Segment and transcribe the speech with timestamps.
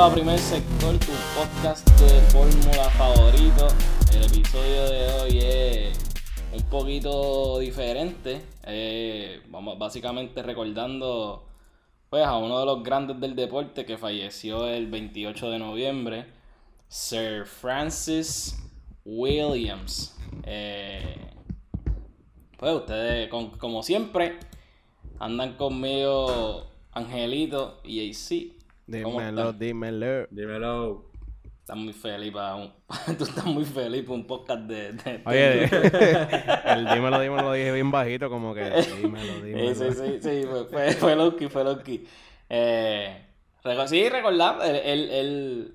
[0.00, 3.68] A Primer Sector, tu podcast de fórmula favorito.
[4.14, 5.98] El episodio de hoy es
[6.54, 8.40] un poquito diferente.
[8.62, 11.44] Eh, vamos básicamente recordando
[12.08, 16.26] pues, a uno de los grandes del deporte que falleció el 28 de noviembre,
[16.88, 18.58] Sir Francis
[19.04, 20.16] Williams.
[20.44, 21.30] Eh,
[22.56, 24.38] pues ustedes, como siempre,
[25.18, 28.59] andan conmigo Angelito y AC.
[28.90, 30.26] Dímelo, dímelo.
[30.30, 31.04] Dímelo.
[31.60, 32.72] Estás muy feliz para un...
[33.18, 34.92] Tú estás muy feliz para un podcast de...
[34.92, 35.64] de Oye,
[36.64, 38.64] el dímelo, dímelo lo dije bien bajito, como que
[39.00, 39.74] dímelo, dímelo.
[39.76, 42.04] Sí, sí, sí, fue, fue, fue Loki, fue Loki.
[42.48, 43.26] Eh,
[43.86, 45.74] sí, recordar, el, el, el,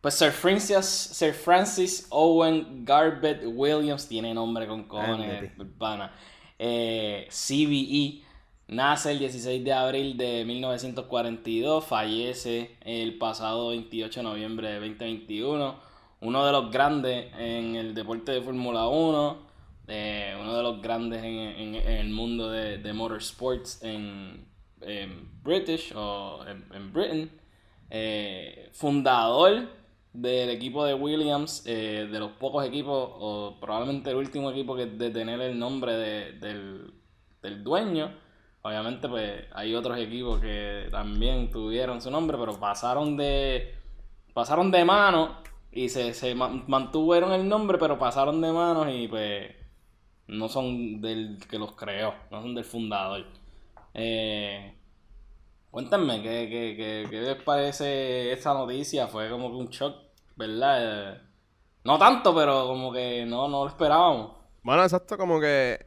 [0.00, 6.10] pues Sir Francis, Sir Francis Owen Garbett Williams, tiene nombre con cojones, pana.
[6.58, 8.23] Eh, CBE
[8.66, 15.74] Nace el 16 de abril de 1942, fallece el pasado 28 de noviembre de 2021.
[16.22, 19.36] Uno de los grandes en el deporte de Fórmula 1,
[19.88, 24.46] eh, uno de los grandes en, el mundo de, motorsports en,
[25.42, 27.30] British o en, Britain.
[27.90, 29.68] Eh, fundador
[30.14, 34.86] del equipo de Williams, eh, de los pocos equipos, o probablemente el último equipo que
[34.86, 36.94] de tener el nombre del,
[37.42, 38.23] del dueño.
[38.66, 43.74] Obviamente, pues hay otros equipos que también tuvieron su nombre, pero pasaron de
[44.32, 45.36] pasaron de mano
[45.70, 49.54] y se, se mantuvieron el nombre, pero pasaron de manos y pues
[50.28, 53.26] no son del que los creó, no son del fundador.
[53.92, 54.74] Eh,
[55.70, 59.08] cuéntenme, ¿qué, qué, qué, les parece esta noticia?
[59.08, 59.94] Fue como que un shock,
[60.36, 60.78] ¿verdad?
[61.12, 61.20] Eh,
[61.84, 64.32] no tanto, pero como que no, no lo esperábamos.
[64.62, 65.84] Bueno, exacto, como que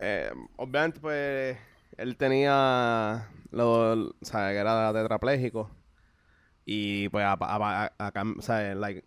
[0.00, 1.58] eh, obviamente pues
[1.96, 5.70] él tenía, lo, o sea, que era tetrapléjico.
[6.64, 9.04] Y pues, o sea, like,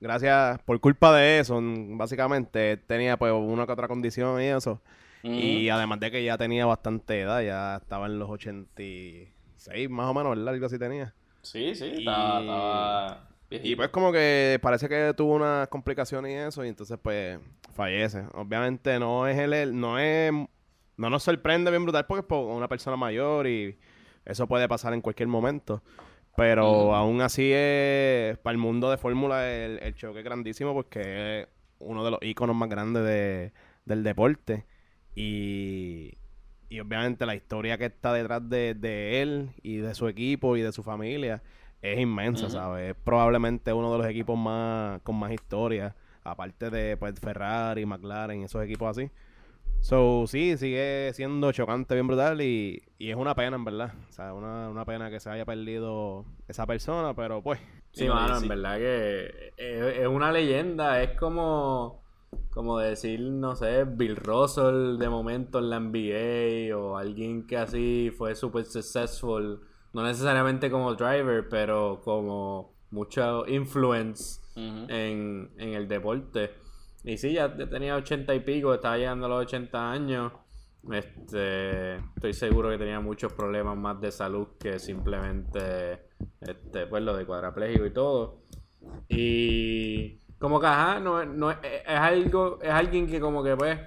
[0.00, 4.80] gracias, por culpa de eso, básicamente, tenía pues una que otra condición y eso.
[5.22, 10.14] Y además de que ya tenía bastante edad, ya estaba en los 86 más o
[10.14, 10.52] menos, ¿verdad?
[10.52, 11.14] Algo así tenía.
[11.40, 16.68] Sí, sí, estaba, Y pues como que parece que tuvo unas complicaciones y eso, y
[16.68, 17.38] entonces pues
[17.74, 18.24] fallece.
[18.34, 20.30] Obviamente no es él, no es
[20.96, 23.78] no nos sorprende bien brutal porque es una persona mayor y
[24.24, 25.82] eso puede pasar en cualquier momento.
[26.36, 31.48] Pero aún así es, para el mundo de Fórmula el, choque es grandísimo porque es
[31.78, 33.52] uno de los íconos más grandes de,
[33.84, 34.66] del deporte.
[35.14, 36.14] Y,
[36.68, 40.72] y obviamente la historia que está detrás de, él y de su equipo y de
[40.72, 41.42] su familia
[41.82, 42.90] es inmensa, ¿sabes?
[42.90, 45.94] Es probablemente uno de los equipos más con más historia,
[46.24, 49.10] aparte de pues, Ferrari, McLaren, esos equipos así.
[49.84, 53.92] So, sí, sigue siendo chocante, bien brutal y, y es una pena, en verdad.
[54.08, 57.60] O sea, una, una pena que se haya perdido esa persona, pero pues.
[57.92, 61.02] Sí, mano, en verdad que es, una leyenda.
[61.02, 62.02] Es como,
[62.48, 68.10] como decir, no sé, Bill Russell de momento en la NBA o alguien que así
[68.16, 69.60] fue súper successful.
[69.92, 76.63] No necesariamente como driver, pero como mucho influence en, en el deporte.
[77.04, 80.32] Y sí, ya tenía ochenta y pico, estaba llegando a los 80 años.
[80.90, 86.08] Este, estoy seguro que tenía muchos problemas más de salud que simplemente
[86.40, 88.42] este, pues lo de cuadraplégico y todo.
[89.08, 93.78] Y como que ajá, no, no es, algo, es alguien que como que pues,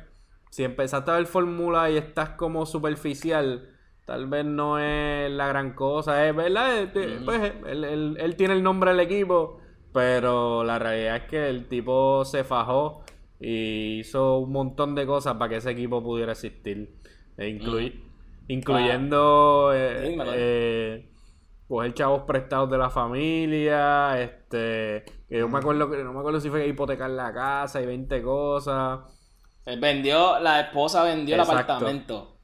[0.51, 3.69] si empezaste a ver fórmula y estás como superficial,
[4.05, 6.91] tal vez no es la gran cosa, es verdad,
[7.25, 9.59] pues él, él tiene el nombre del equipo,
[9.94, 13.03] pero la realidad es que el tipo se fajó
[13.39, 16.99] y hizo un montón de cosas para que ese equipo pudiera existir.
[17.37, 17.49] E
[18.47, 21.09] incluyendo eh, eh,
[21.67, 26.39] coger chavos prestados de la familia, este, que yo me acuerdo que no me acuerdo
[26.39, 28.99] si fue hipotecar la casa y 20 cosas.
[29.66, 32.37] Él vendió, la esposa vendió el apartamento.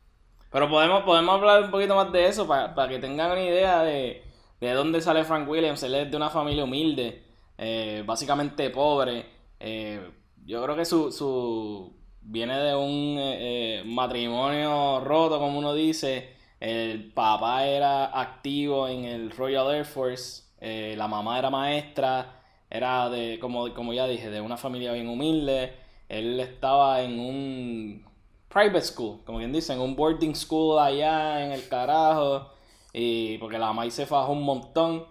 [0.52, 4.24] Pero podemos, podemos hablar un poquito más de eso para, que tengan una idea de,
[4.62, 5.82] de dónde sale Frank Williams.
[5.82, 7.24] Él es de una familia humilde,
[7.58, 9.26] eh, básicamente pobre.
[9.60, 10.12] Eh,
[10.46, 16.34] yo creo que su, su viene de un eh, eh, matrimonio roto, como uno dice.
[16.60, 23.10] El papá era activo en el Royal Air Force, eh, la mamá era maestra, era
[23.10, 25.74] de, como, como ya dije, de una familia bien humilde.
[26.08, 28.06] Él estaba en un
[28.48, 32.50] private school, como quien dice, en un boarding school allá en el carajo.
[32.94, 35.06] Y porque la mamá se fajó un montón.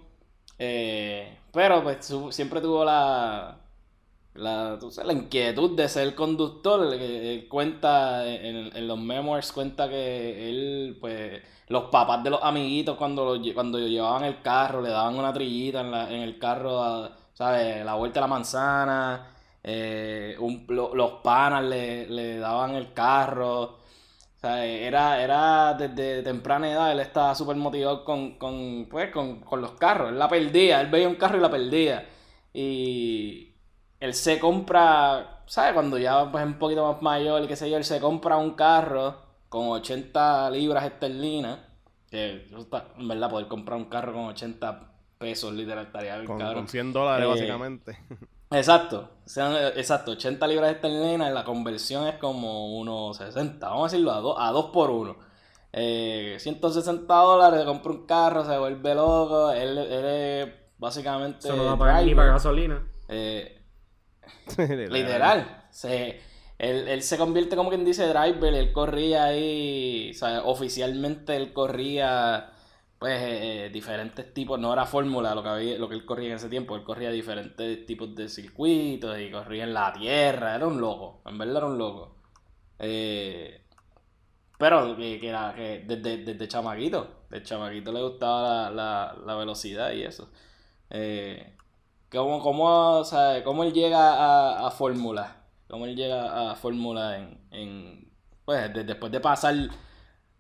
[0.59, 3.62] pero pues siempre tuvo la,
[4.35, 6.93] la, la inquietud de ser conductor.
[6.95, 13.39] Él, cuenta en, los memoirs, cuenta que él, pues, los papás de los amiguitos cuando,
[13.55, 17.85] cuando llevaban el carro, le daban una trillita en, la, en el carro, a- ¿sabes?
[17.85, 19.31] La vuelta a la manzana,
[19.63, 20.37] eh,
[20.71, 23.61] los panas le, le daban el carro.
[24.37, 29.41] O sea, era, era desde temprana edad, él estaba súper motivado con, con, pues, con,
[29.41, 30.11] con los carros.
[30.11, 32.09] Él la perdía, él veía un carro y la perdía.
[32.53, 33.52] Y
[34.05, 35.73] él se compra, ¿sabes?
[35.75, 38.37] Cuando ya pues, es un poquito más mayor y qué sé yo, él se compra
[38.37, 39.17] un carro
[39.49, 41.59] con 80 libras esterlinas.
[42.11, 42.47] Que
[42.99, 46.65] en verdad, poder comprar un carro con 80 pesos, literal, estaría bien Con, cabrón.
[46.65, 47.99] con 100 dólares, Eh, básicamente.
[48.55, 49.09] Exacto,
[49.77, 54.37] exacto, 80 libras esterlinas, la conversión es como unos 60, vamos a decirlo, a 2
[54.39, 55.17] a dos por 1.
[56.39, 61.73] 160 dólares, compra un carro, se vuelve loco, él, él es básicamente Eso no va
[61.73, 62.83] a pagar ni para gasolina.
[63.09, 63.62] eh,
[64.59, 65.67] Literal.
[65.71, 66.21] se,
[66.59, 71.53] él, él se convierte como quien dice driver, él corría ahí, o sea, oficialmente él
[71.53, 72.53] corría
[73.03, 76.29] pues eh, eh, diferentes tipos, no era fórmula lo que había, lo que él corría
[76.29, 80.69] en ese tiempo, él corría diferentes tipos de circuitos y corría en la tierra, era
[80.69, 82.15] un loco, en verdad era un loco.
[82.79, 83.61] Eh,
[84.57, 89.91] pero que, que era que desde, desde chamaquito, de chamaquito le gustaba la, la, velocidad
[89.91, 90.31] y eso.
[92.13, 95.45] ¿Cómo, cómo, o sea, cómo él llega a, Fórmula?
[95.69, 98.13] ¿Cómo él llega a Fórmula en, en
[98.45, 99.55] pues de- después de pasar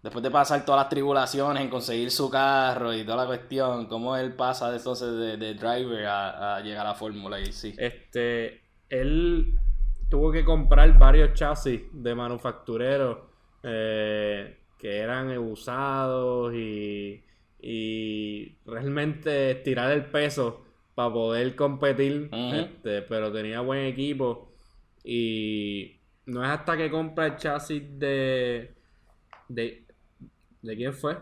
[0.02, 4.16] después de pasar todas las tribulaciones en conseguir su carro y toda la cuestión, cómo
[4.16, 7.74] él pasa entonces de, de driver a, a llegar a Fórmula y sí.
[7.78, 9.56] Este, él
[10.10, 13.19] tuvo que comprar varios chasis de manufactureros
[13.62, 17.24] eh, que eran usados y,
[17.60, 20.61] y realmente tirar el peso
[20.94, 24.52] para poder competir, este, pero tenía buen equipo
[25.04, 25.96] y
[26.26, 28.74] no es hasta que compra el chasis de
[29.48, 29.84] de
[30.62, 31.16] ¿de quién fue?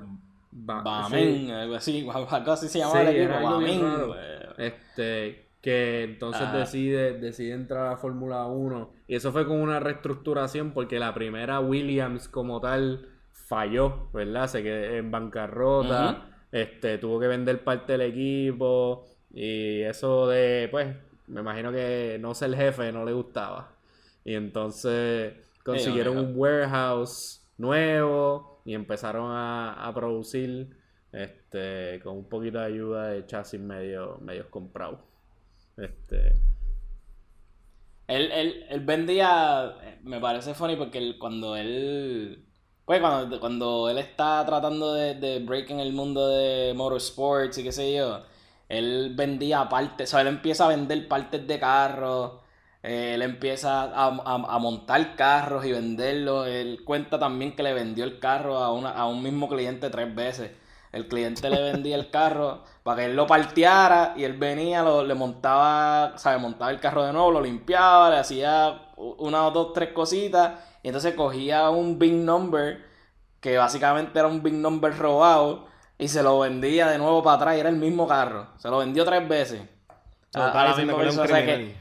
[0.52, 1.50] Ba- Bamen, sí.
[1.50, 4.14] algo así, algo así se llamaba Sí, el equipo, Bamen, raro.
[4.58, 6.56] Este, que entonces Ah.
[6.58, 8.90] decide, decide entrar a Fórmula 1.
[9.06, 14.48] Y eso fue con una reestructuración porque la primera Williams como tal falló, ¿verdad?
[14.48, 16.26] Se quedó en bancarrota.
[16.52, 19.06] Este, tuvo que vender parte del equipo.
[19.32, 20.96] Y eso de, pues,
[21.28, 23.72] me imagino que no ser jefe no le gustaba.
[24.24, 25.34] Y entonces
[25.64, 30.76] consiguieron un warehouse nuevo y empezaron a, a producir
[31.12, 35.00] este con un poquito de ayuda de chasis medio medios comprados.
[35.76, 36.34] Este,
[38.06, 42.44] Él, él, él vendía, me parece funny porque él- cuando él,
[42.84, 47.62] pues cuando, cuando él está tratando de, de break en el mundo de motorsports y
[47.62, 48.24] qué sé yo,
[48.70, 52.32] él vendía partes, o sea, él empieza a vender partes de carros,
[52.82, 57.74] eh, él empieza a, a- a montar carros y venderlos, él cuenta también que le
[57.74, 60.52] vendió el carro a, una, a un mismo cliente tres veces.
[60.92, 65.04] El cliente le vendía el carro para que él lo parteara y él venía, lo,
[65.04, 66.40] le montaba, ¿sabes?
[66.40, 70.88] Montaba el carro de nuevo, lo limpiaba, le hacía una o dos, tres cositas y
[70.88, 72.84] entonces cogía un big number
[73.40, 75.66] que básicamente era un big number robado
[76.00, 78.48] y se lo vendía de nuevo para atrás y era el mismo carro.
[78.58, 79.62] Se lo vendió tres veces.
[80.34, 81.76] A- a él o sea que- criminal.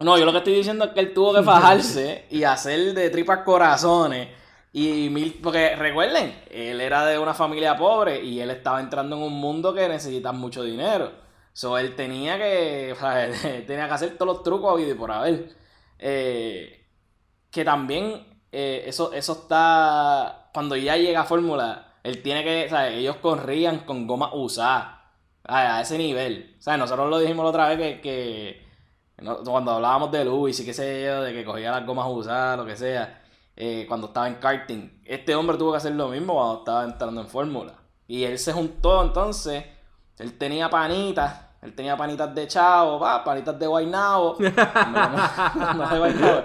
[0.00, 3.10] no, yo lo que estoy diciendo es que él tuvo que fajarse y hacer de
[3.10, 4.28] tripas corazones.
[4.72, 9.22] Y mil, porque recuerden, él era de una familia pobre y él estaba entrando en
[9.22, 11.10] un mundo que necesita mucho dinero.
[11.52, 13.28] So, él tenía que, o sea,
[13.66, 15.48] tenía que hacer todos los trucos habido y por haber.
[15.98, 16.86] Eh,
[17.50, 22.68] que también eh, eso, eso está, cuando ya llega a Fórmula, él tiene que, o
[22.68, 24.98] sea, ellos corrían con gomas usadas
[25.44, 26.56] a, ese nivel.
[26.58, 28.66] O sea, nosotros lo dijimos la otra vez que, que
[29.44, 32.64] cuando hablábamos de Luis y qué sé yo, de que cogía las gomas usadas, lo
[32.64, 33.22] que sea,
[33.56, 37.20] eh, cuando estaba en karting, este hombre tuvo que hacer lo mismo cuando estaba entrando
[37.20, 37.74] en Fórmula.
[38.06, 39.64] Y él se juntó entonces,
[40.18, 44.36] él tenía panitas, él tenía panitas de chavo, pa, panitas de guaynabo.
[44.38, 46.42] no, no de guaynabo.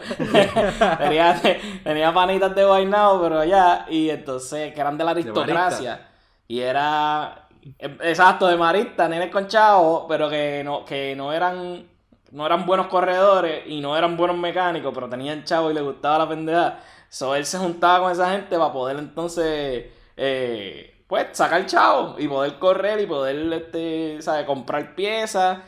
[0.97, 1.41] tenía,
[1.83, 6.09] tenía panitas de guaynabo, pero allá, y entonces, que eran de la aristocracia.
[6.47, 7.47] Y era,
[7.79, 11.85] eh, exacto, de marista, nenes con chavo, pero que no, que no eran
[12.31, 16.17] no eran buenos corredores y no eran buenos mecánicos, pero tenían chavo y les gustaba
[16.19, 16.79] la pendeja.
[17.07, 19.85] So él se juntaba con esa gente para poder entonces,
[20.17, 24.45] eh, pues, sacar chavo y poder correr y poder, este, ¿sabes?
[24.45, 25.59] Comprar piezas.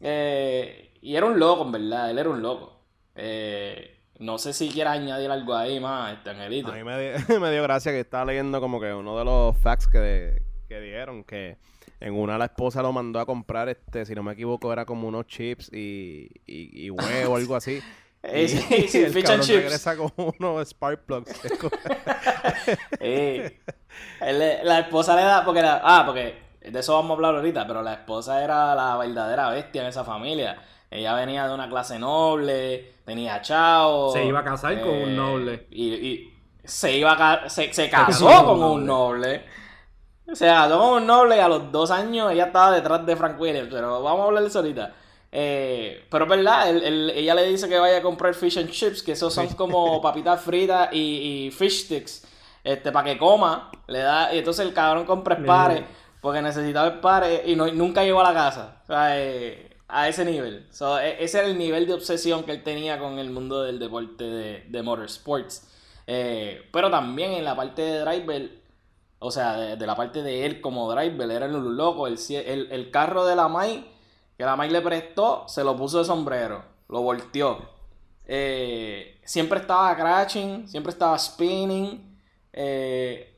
[0.00, 2.80] eh, y era un loco, en verdad, él era un loco.
[3.14, 6.72] Eh, no sé si quieras añadir algo ahí más, este Angelito.
[6.72, 9.56] A mí me dio, me dio gracia que estaba leyendo como que uno de los
[9.58, 11.58] facts que, que dieron, que
[12.00, 15.06] en una la esposa lo mandó a comprar, este, si no me equivoco, era como
[15.08, 17.80] unos chips y, y, y huevo, algo así.
[18.28, 19.62] Eh, Y sí, sí, el fish and chips.
[19.62, 21.32] regresa con unos spark plugs.
[23.00, 23.60] Eh,
[24.20, 27.82] la esposa le da, porque la, ah, porque de eso vamos a hablar ahorita, pero
[27.82, 30.58] la esposa era la verdadera bestia en esa familia.
[30.90, 34.12] Ella venía de una clase noble, tenía chao.
[34.12, 35.66] Se iba a casar con un noble.
[35.70, 39.44] Y, y se iba a se, se casó con un noble.
[40.32, 43.40] Se casó con un noble y a los dos años ella estaba detrás de Frank
[43.40, 44.92] Williams, pero vamos a hablar de eso ahorita.
[45.32, 48.70] Eh, pero es verdad, él- él- ella le dice que vaya a comprar fish and
[48.70, 52.24] chips, que esos son como papitas fritas y, y fish sticks,
[52.64, 55.82] este, para que coma, le da, y entonces el cabrón compra pares,
[56.20, 60.24] porque necesitaba pares y no, nunca llegó a la casa, o sea, eh, a ese
[60.24, 60.66] nivel.
[60.70, 63.78] So, e- ese era el nivel de obsesión que él tenía con el mundo del
[63.78, 65.68] deporte de, de motorsports.
[66.08, 68.50] Eh, pero también en la parte de driver,
[69.18, 72.06] o sea, de, de la parte de él como driver, era el loco.
[72.06, 73.86] El, el, el carro de la Mai,
[74.36, 77.58] que la Mai le prestó, se lo puso de sombrero, lo volteó.
[78.26, 82.18] Eh, siempre estaba crashing, siempre estaba spinning.
[82.52, 83.32] Eh,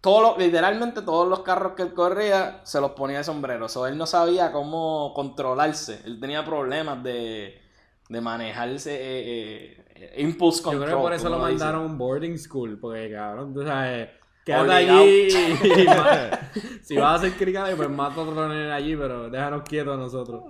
[0.00, 3.68] todo lo- literalmente todos los carros que él corría se los ponía de sombrero.
[3.68, 6.00] So, él no sabía cómo controlarse.
[6.04, 7.60] Él tenía problemas de,
[8.08, 8.94] de manejarse.
[9.00, 10.84] Eh, eh, impulse Yo control.
[10.86, 14.08] creo que por eso lo mandaron a un boarding school, porque cabrón, tú sabes,
[14.44, 15.00] quédate Obligado.
[15.00, 15.28] allí.
[15.28, 15.30] y
[16.84, 19.96] si vas a hacer cricket, pues mata a otro nene allí, pero déjanos quietos a
[19.98, 20.42] nosotros.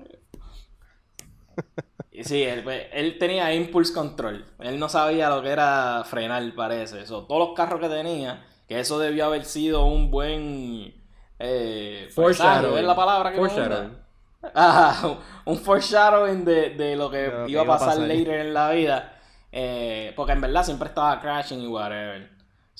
[2.10, 4.44] Y Sí, él, pues, él tenía impulse control.
[4.60, 7.00] Él no sabía lo que era frenar, parece.
[7.02, 10.94] Eso, todos los carros que tenía, que eso debió haber sido un buen.
[11.38, 13.38] Eh, presagio, ¿Es la palabra que?
[13.38, 13.98] Foreshadowing.
[14.54, 17.94] Ajá, un foreshadowing de, de lo que De lo que iba a iba a pasar
[17.94, 18.08] pasar.
[18.08, 19.18] later en la vida.
[19.50, 22.30] Eh, porque en verdad siempre estaba crashing y whatever.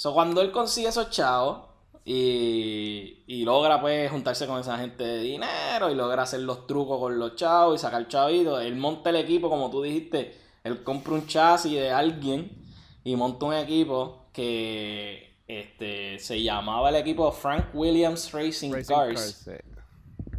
[0.03, 1.61] So, cuando él consigue esos chavos
[2.05, 6.99] y, y logra pues juntarse con esa gente de dinero y logra hacer los trucos
[6.99, 11.13] con los chavos y sacar chavitos, él monta el equipo, como tú dijiste, él compra
[11.13, 12.51] un chasis de alguien
[13.05, 19.49] y monta un equipo que este, se llamaba el equipo Frank Williams Racing, Racing Cars.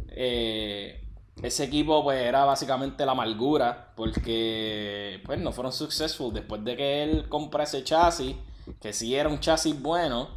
[0.08, 1.08] Eh,
[1.42, 7.02] ese equipo pues era básicamente la amargura porque pues no fueron successful después de que
[7.02, 8.36] él compra ese chasis
[8.80, 10.28] que sí era un chasis bueno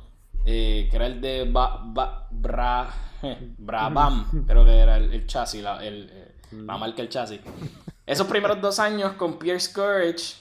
[0.46, 2.90] eh, que era el de ba, Ba- Bra,
[3.58, 7.42] Brabham creo que era el, el chasis la, el, eh, la marca del chasis
[8.06, 10.36] esos primeros dos años con Pierce Courage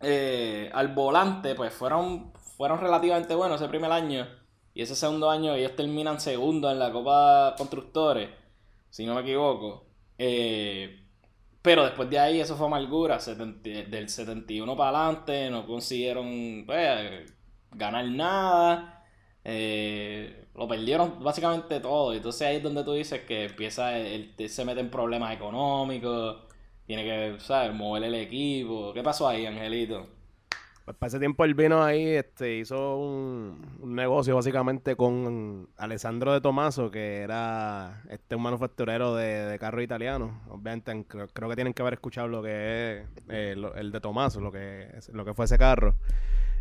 [0.00, 4.26] eh, al volante, pues fueron, fueron relativamente buenos ese primer año.
[4.74, 8.30] Y ese segundo año ellos terminan segundo en la Copa Constructores,
[8.90, 9.84] si no me equivoco.
[10.18, 11.01] Eh,
[11.62, 13.20] pero después de ahí eso fue amargura.
[13.20, 17.32] 70 del 71 para adelante no consiguieron pues,
[17.70, 19.04] ganar nada.
[19.44, 22.12] Eh, lo perdieron básicamente todo.
[22.14, 26.38] Entonces ahí es donde tú dices que empieza, él se mete en problemas económicos.
[26.86, 27.72] Tiene que, ¿sabes?
[27.74, 28.92] Mover el equipo.
[28.92, 30.21] ¿Qué pasó ahí, Angelito?
[30.98, 36.90] Para ese tiempo él vino ahí, este, hizo un, negocio básicamente con Alessandro de Tomaso,
[36.90, 40.32] que era este un manufacturero de, de carros italianos.
[40.48, 44.40] Obviamente en- creo, que tienen que haber escuchado lo que es eh, el de Tomaso,
[44.40, 45.94] lo que fue ese carro.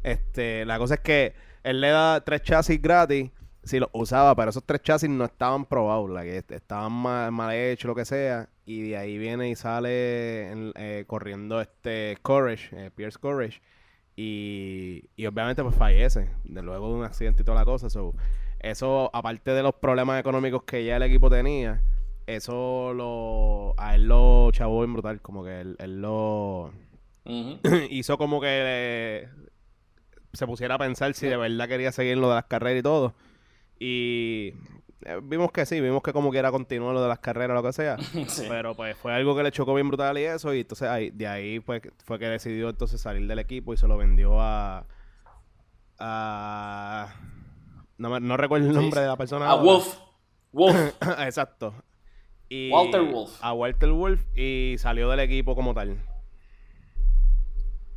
[0.04, 1.34] Este, la cosa es que
[1.64, 3.32] él le da tres chasis gratis
[3.64, 6.10] si los usaba, pero esos tres chasis no estaban probados,
[6.50, 11.62] estaban mal, mal hechos, lo que sea, y de ahí viene y sale eh, corriendo
[11.62, 13.62] este Courage, eh, Pierce Courage,
[14.16, 18.14] y, y obviamente pues fallece, de luego de un accidente y toda la cosa, so,
[18.60, 21.82] eso aparte de los problemas económicos que ya el equipo tenía,
[22.28, 26.72] eso lo, a él lo chavó bien brutal, como que él, él lo
[27.90, 29.28] hizo como que
[30.34, 33.14] se pusiera a pensar si de verdad quería seguir lo de las carreras y todo.
[33.80, 34.54] Y
[35.24, 37.98] vimos que sí, vimos que como quiera continuar lo de las carreras, lo que sea.
[38.28, 38.46] Sí.
[38.48, 40.54] Pero pues fue algo que le chocó bien brutal y eso.
[40.54, 43.78] Y entonces ahí, de ahí fue, que- fue que decidió entonces salir del equipo y
[43.78, 44.86] se lo vendió a...
[46.00, 47.16] a
[47.98, 49.02] no, me- no recuerdo el nombre sí.
[49.02, 49.46] de la persona.
[49.46, 49.64] A ahora.
[49.64, 49.98] Wolf.
[50.52, 50.96] Wolf.
[51.20, 51.74] Exacto.
[52.50, 53.32] Y Walter Wolf.
[53.42, 55.98] A Walter Wolf y salió del equipo como tal.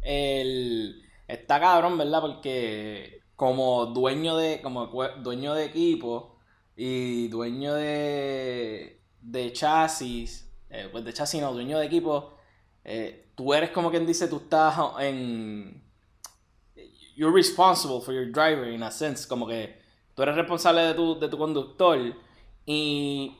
[0.02, 2.20] El, está cabrón, ¿verdad?
[2.20, 4.86] Porque como dueño de, como
[5.22, 6.33] dueño de equipo
[6.76, 12.34] y dueño de, de chasis, eh, pues de chasis no, dueño de equipo,
[12.84, 15.82] eh, tú eres como quien dice, tú estás en...
[17.16, 19.78] You're responsible for your driver in a sense, como que
[20.14, 21.96] tú eres responsable de tu, de tu conductor
[22.66, 23.36] y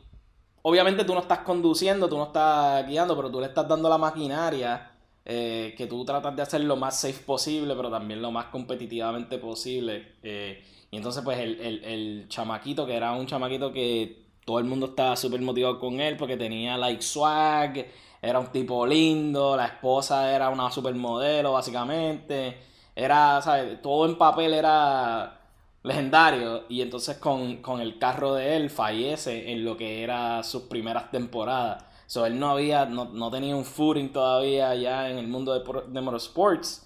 [0.63, 3.99] obviamente tú no estás conduciendo, tú no estás guiando, pero tú le estás dando la
[3.99, 4.93] maquinaria
[5.25, 9.39] eh, que tú tratas de hacer lo más safe posible, pero también lo más competitivamente
[9.39, 10.15] posible.
[10.23, 10.63] eh,
[10.95, 15.17] y entonces, pues, el, el, chamaquito, que era un chamaquito que todo el mundo estaba
[15.17, 17.85] súper motivado con él porque tenía like swag,
[18.23, 22.59] era un tipo lindo, la esposa era una supermodelo, básicamente.
[22.95, 23.83] Era, ¿sabes?
[23.83, 25.41] Todo en papel era
[25.83, 26.63] legendario.
[26.69, 31.11] Y entonces con, con el carro de él fallece en lo que era sus primeras
[31.11, 31.85] temporadas.
[32.07, 35.65] So, él no había, no, no tenía un footing todavía ya en el mundo de,
[35.89, 36.85] de motorsports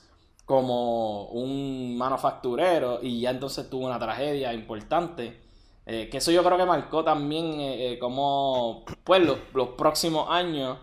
[0.49, 5.41] como un manufacturero y ya entonces tuvo una tragedia importante.
[5.87, 10.29] Eh, que eso yo creo que marcó también eh, eh, como pues los, los próximos
[10.31, 10.79] años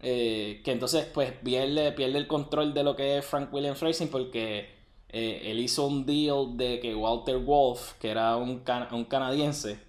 [0.00, 4.70] que entonces pues pierde, pierde el control de lo que es Frank Williams Racing porque
[5.08, 9.80] él hizo un deal de que Walter Wolf, que era un, cana- un canadiense,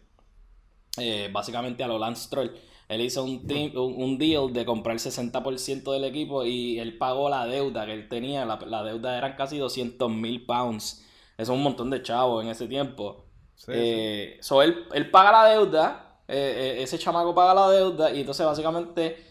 [1.32, 2.52] básicamente a lo Lance Stroll,
[2.90, 7.30] él hizo un, team- un, deal de comprar el 60% del equipo y él pagó
[7.30, 11.06] la deuda que él tenía, la, la deuda eran casi 200 mil pounds,
[11.38, 13.26] eso es un montón de chavos en ese tiempo.
[13.56, 18.12] Sí, Eh, so, él, él paga la deuda, eh, eh, ese chamaco paga la deuda
[18.12, 19.26] y entonces básicamente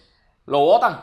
[0.47, 1.01] lo votan.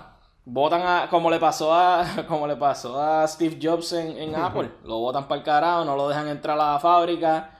[0.47, 4.71] Votan a, como le pasó a como le pasó a Steve Jobs en, en Apple.
[4.83, 7.54] Lo votan para el carajo, no lo dejan entrar a la fábrica.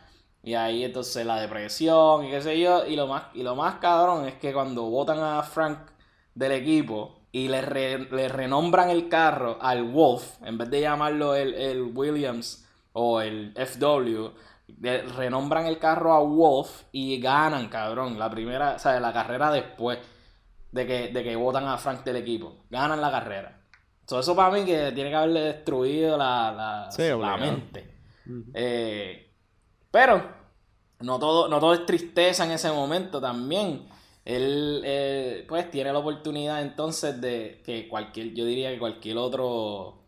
[0.45, 2.85] Y ahí entonces la depresión y qué sé yo.
[2.85, 5.79] Y lo más, y lo más cabrón es que cuando votan a Frank
[6.35, 11.35] del equipo y le, re- le renombran el carro al Wolf, en vez de llamarlo
[11.35, 14.29] el, el Williams o el FW,
[14.81, 19.51] le renombran el carro a Wolf y ganan, cabrón, la primera, o sea, la carrera
[19.51, 19.97] después
[20.71, 22.65] de que, de que votan a Frank del equipo.
[22.69, 23.61] Ganan la carrera.
[24.07, 27.95] So, eso para mí que tiene que haberle destruido la, la, Sí, la mente.
[28.53, 29.31] Eh,
[29.91, 30.34] pero
[31.05, 33.87] no todo, no todo es tristeza en ese momento también.
[34.25, 39.99] Él eh, pues tiene la oportunidad entonces de que cualquier, yo diría que cualquier otro,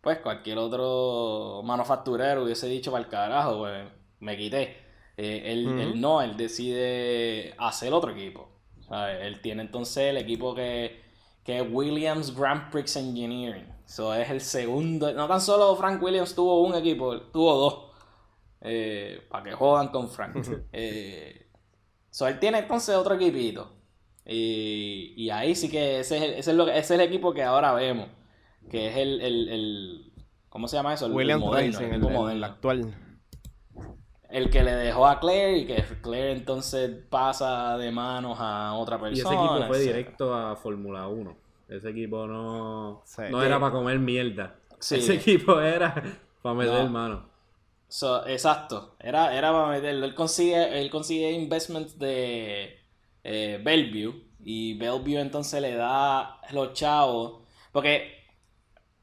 [0.00, 3.86] pues cualquier otro manufacturero hubiese dicho para el carajo, pues
[4.20, 4.78] me quité.
[5.18, 8.48] Eh, él, no, él decide hacer otro equipo.
[8.88, 9.18] ¿sabes?
[9.22, 11.02] Él tiene entonces el equipo que,
[11.44, 13.66] que es Williams Grand Prix Engineering.
[13.86, 15.12] Eso es el segundo.
[15.12, 17.85] No tan solo Frank Williams tuvo un equipo, tuvo dos.
[19.30, 20.36] Para que jodan con Frank.
[20.72, 21.46] Eh,
[22.10, 23.72] so, él tiene entonces otro equipito.
[24.24, 27.00] Y, y ahí sí que ese es, el, ese, es lo, que- ese es el
[27.00, 28.08] equipo que ahora vemos.
[28.70, 29.20] Que es el.
[29.20, 30.12] el, el-
[30.48, 31.06] ¿Cómo se llama eso?
[31.06, 32.36] El, el Williams moderno, el el, equipo el- moderno.
[32.38, 32.94] el actual.
[34.28, 38.96] El que le dejó a Claire y que Claire entonces pasa de manos a otra
[39.08, 39.36] Y ese persona.
[39.36, 39.96] equipo fue etcétera.
[39.98, 41.36] directo a Fórmula 1.
[41.68, 43.22] Ese equipo no, Sí.
[43.30, 44.56] no era para comer mierda.
[44.80, 44.96] Sí.
[44.96, 45.94] Ese equipo era
[46.42, 46.90] para meter No.
[46.90, 47.28] mano.
[47.88, 48.96] So, exacto.
[49.00, 50.06] Era, era para meterlo.
[50.06, 52.78] Él consigue, él consigue investments de
[53.24, 54.24] eh, Bellevue.
[54.40, 57.42] Y Bellevue entonces le da los chavos.
[57.72, 58.24] Porque,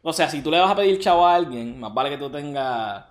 [0.02, 2.30] o sea, si tú le vas a pedir chavo a alguien, más vale que tú
[2.30, 3.06] tengas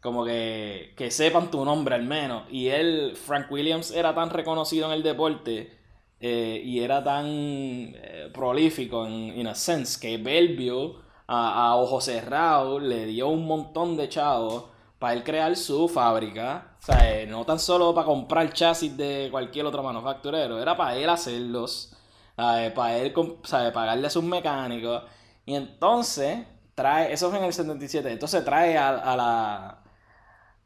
[0.00, 2.44] como que, que sepan tu nombre al menos.
[2.50, 5.78] Y él, Frank Williams, era tan reconocido en el deporte
[6.20, 9.54] eh, y era tan eh, prolífico en in a
[10.00, 14.64] que Bellevue a, a ojo cerrado le dio un montón de chavos
[15.04, 16.76] para él crear su fábrica.
[16.80, 20.96] O sea, eh, no tan solo para comprar chasis de cualquier otro manufacturero, era para
[20.96, 21.94] él hacerlos,
[22.36, 23.12] para él
[23.44, 25.02] sea, pagarle a sus mecánicos.
[25.44, 29.78] Y entonces trae, eso fue en el 77, entonces trae a, a la,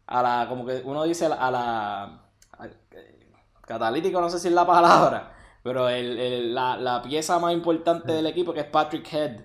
[0.07, 2.03] a la, como que uno dice, a la, a la-
[2.59, 3.27] a- eh,
[3.67, 5.33] catalítico, no sé si es la palabra,
[5.65, 9.41] pero el- el- la, la pieza más importante del equipo que es Patrick Head,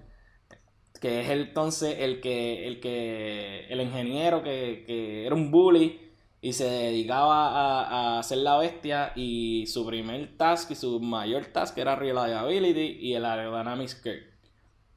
[1.04, 6.00] que es entonces el que, el que, el ingeniero que, que era un bully
[6.40, 7.82] y se dedicaba a,
[8.16, 13.16] a hacer la bestia y su primer task y su mayor task era reliability y
[13.16, 14.32] el aerodynamics curve.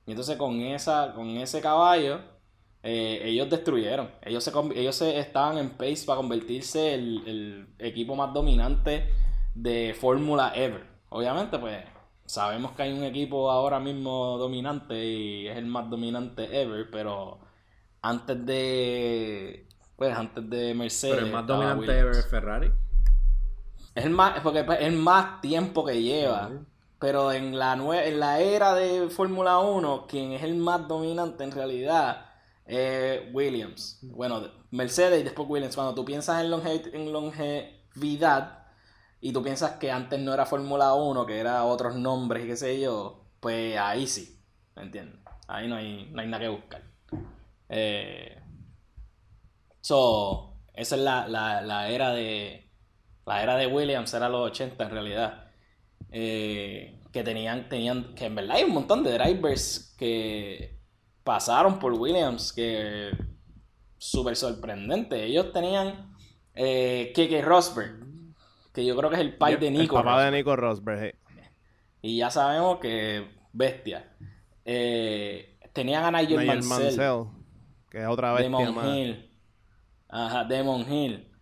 [0.07, 2.21] Y entonces con esa, con ese caballo,
[2.85, 4.09] eh, ellos destruyeron.
[4.23, 9.11] Ellos se, ellos se estaban en pace para convertirse el, el equipo más dominante
[9.57, 10.87] de Fórmula ever.
[11.09, 11.79] Obviamente, pues
[12.27, 17.39] sabemos que hay un equipo ahora mismo dominante y es el más dominante ever, pero
[18.03, 22.01] antes de pues antes de Mercedes Pero el más dominante Williams.
[22.01, 22.71] ever es Ferrari.
[23.95, 26.51] Es el más, porque pues, es el más tiempo que lleva.
[26.99, 31.45] Pero en la, nue- en la era de Fórmula 1, quien es el más dominante
[31.45, 32.27] en realidad
[32.67, 33.99] es Williams.
[34.03, 35.75] Bueno, Mercedes y después Williams.
[35.75, 38.56] Cuando tú piensas en, longe- en longevidad
[39.27, 42.57] y tú piensas que antes no era Fórmula 1, que era otros nombres y qué
[42.57, 44.41] sé yo, pues ahí sí,
[44.77, 45.19] ¿me entiendes?
[45.49, 46.83] Ahí no hay, nada que buscar.
[47.69, 48.41] Eh,
[49.81, 52.71] so, esa es la, la, la era de...
[53.27, 55.51] La era de Williams era los 80 en realidad.
[56.13, 60.79] Eh, que tenían, tenían, que en verdad hay un montón de drivers que
[61.25, 63.11] pasaron por Williams que
[63.99, 65.25] súper sorprendente.
[65.25, 66.15] Ellos tenían
[66.55, 68.06] eh, Keke Rosberg,
[68.77, 69.95] que yo creo que es el pai de el Nico.
[69.95, 70.31] papá de.
[70.31, 71.15] Nico Rosberg.
[72.03, 74.07] Y ya sabemos que bestia.
[74.67, 77.25] Eh, tenían a Nigel, Nigel Mansell, Mansell,
[77.89, 78.87] que es otra bestia Demon más.
[78.87, 79.31] Hill.
[80.11, 81.33] Ajá, Demon Hill.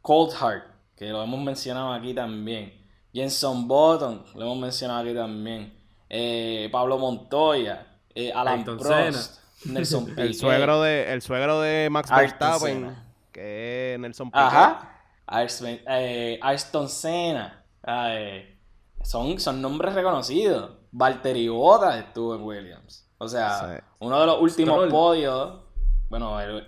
[0.00, 0.64] Cold Heart,
[0.96, 2.84] que lo hemos mencionado aquí también.
[3.12, 5.78] Jenson Button, lo hemos mencionado aquí también.
[6.10, 10.18] Eh, Pablo Montoya, eh, Alan Ayrton Prost, Nelson Piquet.
[10.26, 13.12] El suegro de, el suegro de Max Ayrton Verstappen, Senna.
[13.30, 14.42] que es Nelson Piquet.
[14.46, 14.88] Ajá.
[15.26, 17.64] Ayrton, eh, Ayrton Senna.
[17.84, 18.58] Ah, eh,
[19.02, 20.70] son, son nombres reconocidos.
[20.92, 23.08] Valtteri Bottas estuvo en Williams.
[23.18, 23.84] O sea, Sí.
[24.00, 24.88] uno de los últimos Stroll.
[24.90, 25.60] podios.
[26.10, 26.66] Bueno, el,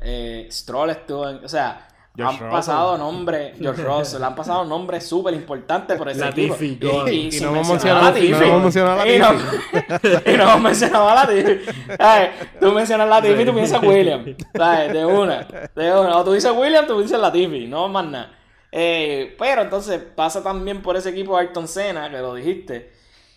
[0.00, 1.44] eh, Stroll estuvo en.
[1.44, 2.50] O sea, George han Russell.
[2.50, 3.58] pasado nombres.
[3.58, 6.92] George Russell, han pasado nombres súper importantes por ese Latifi, equipo.
[6.92, 7.08] gol.
[7.12, 8.50] Y sin no hemos mencionar a mencionado- y no Latifi.
[8.50, 9.32] hemos mencionado a Y no-
[10.32, 11.60] Y no hemos mencionado a Latifi.
[11.98, 12.30] ¿Sabes?
[12.60, 14.36] Tú mencionas Latifi y tú piensas William.
[14.54, 14.92] ¿Sabes?
[14.92, 15.46] De una.
[15.74, 16.16] De una.
[16.18, 17.66] O tú dices William, tú dices Latifi.
[17.66, 18.38] No más nada.
[18.70, 22.92] Eh, pero entonces pasa también por ese equipo Ayrton Senna, que lo dijiste.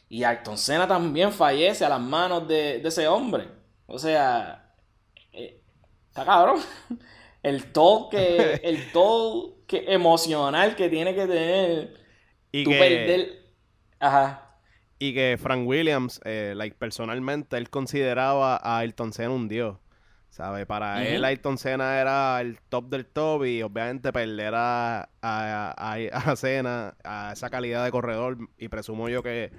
[0.10, 3.48] Y Ayrton Senna también fallece a las manos de, de ese hombre.
[3.88, 4.72] O sea,
[5.34, 5.62] eh,
[6.10, 6.60] está cabrón.
[7.46, 11.94] El toll que, el toll que emocional que tiene que tener
[12.52, 13.54] Y que, perder.
[14.00, 14.60] Ajá.
[15.00, 19.78] y que Frank Williams, eh, like, personalmente, él consideraba a Ayrton Senna un dios.
[20.30, 20.66] ¿Sabe?
[20.66, 26.32] Para él, Ayrton Senna era el top del top y obviamente perder a, a, a,
[26.32, 29.52] a Senna, a esa calidad de corredor, y presumo yo que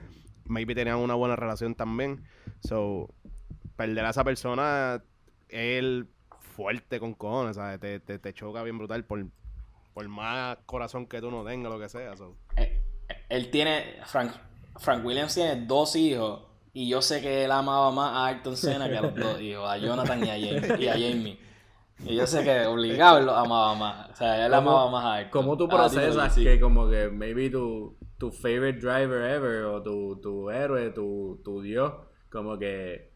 [0.44, 2.24] maybe tenían una buena relación también.
[2.60, 3.08] So,
[3.76, 5.02] perder a esa persona,
[5.48, 6.08] él
[6.56, 7.78] fuerte con cojones, ¿sabes?
[7.80, 9.24] Te, te, te choca bien brutal por,
[9.94, 12.16] por más corazón que tú no tengas, lo que sea.
[12.16, 12.36] so.
[12.56, 12.80] Eh,
[13.28, 13.96] Él tiene.
[14.06, 14.32] Frank,
[14.78, 16.42] Frank Williams tiene dos hijos.
[16.72, 19.66] Y yo sé que él amaba más a Ayrton Senna que a los dos hijos,
[19.66, 20.82] a Jonathan y a Jamie.
[20.84, 21.38] Y, a Jamie.
[22.04, 24.10] y yo sé que obligado él lo amaba más.
[24.10, 25.30] O sea, él ¿Cómo- amaba más a Ayrton.
[25.42, 30.20] ¿Cómo tú ti procesas que como que maybe tu, tu favorite driver ever o tu,
[30.20, 31.94] tu héroe, tu, tu dios,
[32.30, 33.10] como que,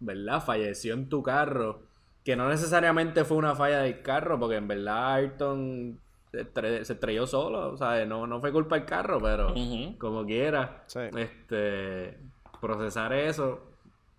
[0.00, 0.42] ¿verdad?
[0.42, 1.82] Falleció en tu carro.
[2.26, 6.00] Que no necesariamente fue una falla del carro, porque en verdad Ayrton
[6.32, 9.54] se, estre- se estrelló solo, o sea, no, no fue culpa del carro, pero
[9.98, 10.98] como quiera, Sí.
[11.16, 12.18] este,
[12.60, 13.70] procesar eso.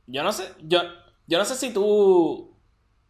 [0.06, 0.80] Yo no sé, yo,
[1.28, 2.56] yo no sé si tú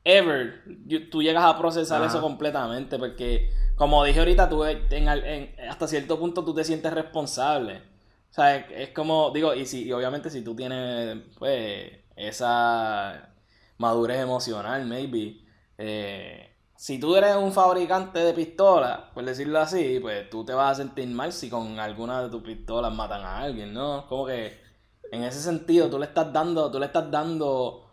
[0.03, 0.63] ever
[1.12, 2.07] tú llegas a procesar Ajá.
[2.07, 6.63] eso completamente, porque como dije ahorita, tú en, al- en- hasta cierto punto tú te
[6.63, 7.83] sientes responsable.
[8.31, 13.29] O sea, es, es como, digo, y si, y obviamente si tú tienes pues esa
[13.77, 15.45] madurez emocional, maybe,
[15.77, 20.73] eh, si tú eres un fabricante de pistolas, por decirlo así, pues tú te vas
[20.73, 24.07] a sentir mal si con alguna de tus pistolas matan a alguien, ¿no?
[24.07, 24.61] Como que
[25.11, 27.89] en ese sentido tú le estás dando, tú le estás dando,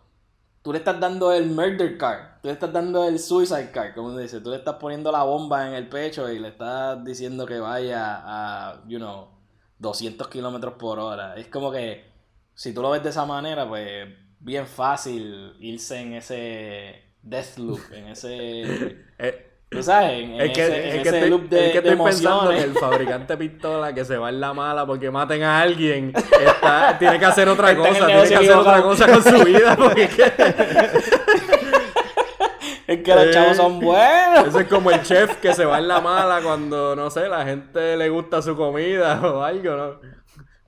[0.62, 4.14] tú le estás dando el murder card, tú le estás dando el suicide card, como
[4.14, 7.46] se dice, tú le estás poniendo la bomba en el pecho y le estás diciendo
[7.46, 9.28] que vaya a, you know,
[9.78, 11.36] 200 kilómetros por hora.
[11.36, 12.04] Es como que,
[12.54, 14.08] si tú lo ves de esa manera, pues
[14.44, 20.52] bien fácil irse en ese death loop, en ese, Eh, tú sabes, en, en Es
[20.52, 22.62] que, ese, en es que ese estoy, loop de, es que de estoy pensando que
[22.62, 26.96] el fabricante de pistola que se va en la mala porque maten a alguien está-
[26.98, 29.44] tiene que hacer otra Está en el cosa, tiene que hacer otra cosa con su
[29.44, 30.32] vida porque es que
[32.86, 34.46] Es que los Eh, chavos son buenos.
[34.48, 37.44] eso es como el chef que se va en la mala cuando, no sé, la
[37.44, 40.00] gente le gusta su comida o algo, ¿no?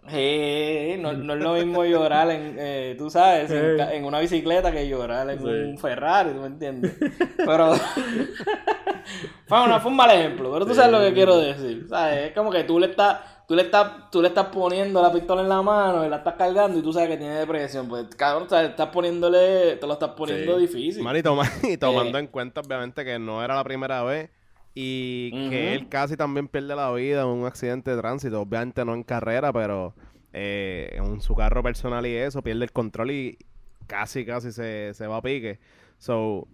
[0.09, 4.03] Sí, no, no es lo mismo llorar en, eh, tú sabes, en, Eh.
[4.05, 5.45] una bicicleta que llorar en Sí.
[5.47, 6.97] un Ferrari, ¿tú me entiendes?
[7.37, 7.75] Pero
[9.47, 12.29] fue, una- fue un mal ejemplo, pero tú sabes lo que quiero decir, ¿sabes?
[12.29, 15.43] Es como que tú le estás, tú le estás, tú le estás poniendo la pistola
[15.43, 18.49] en la mano y la estás cargando y tú sabes que tiene depresión, pues cabrón,
[18.49, 18.71] ¿sabes?
[18.71, 20.61] estás poniéndole, te lo estás poniendo Sí.
[20.67, 21.03] difícil.
[21.03, 22.23] Mano, y, toma- y tomando Eh.
[22.23, 24.31] en cuenta, obviamente, que no era la primera vez
[24.79, 28.43] y que él casi también pierde la vida en un accidente de tránsito.
[28.43, 29.95] Obviamente no en carrera, pero
[30.35, 33.39] eh, en su carro personal y eso, pierde el control y
[33.87, 35.59] casi, casi se, se va a pique.
[35.97, 36.47] So,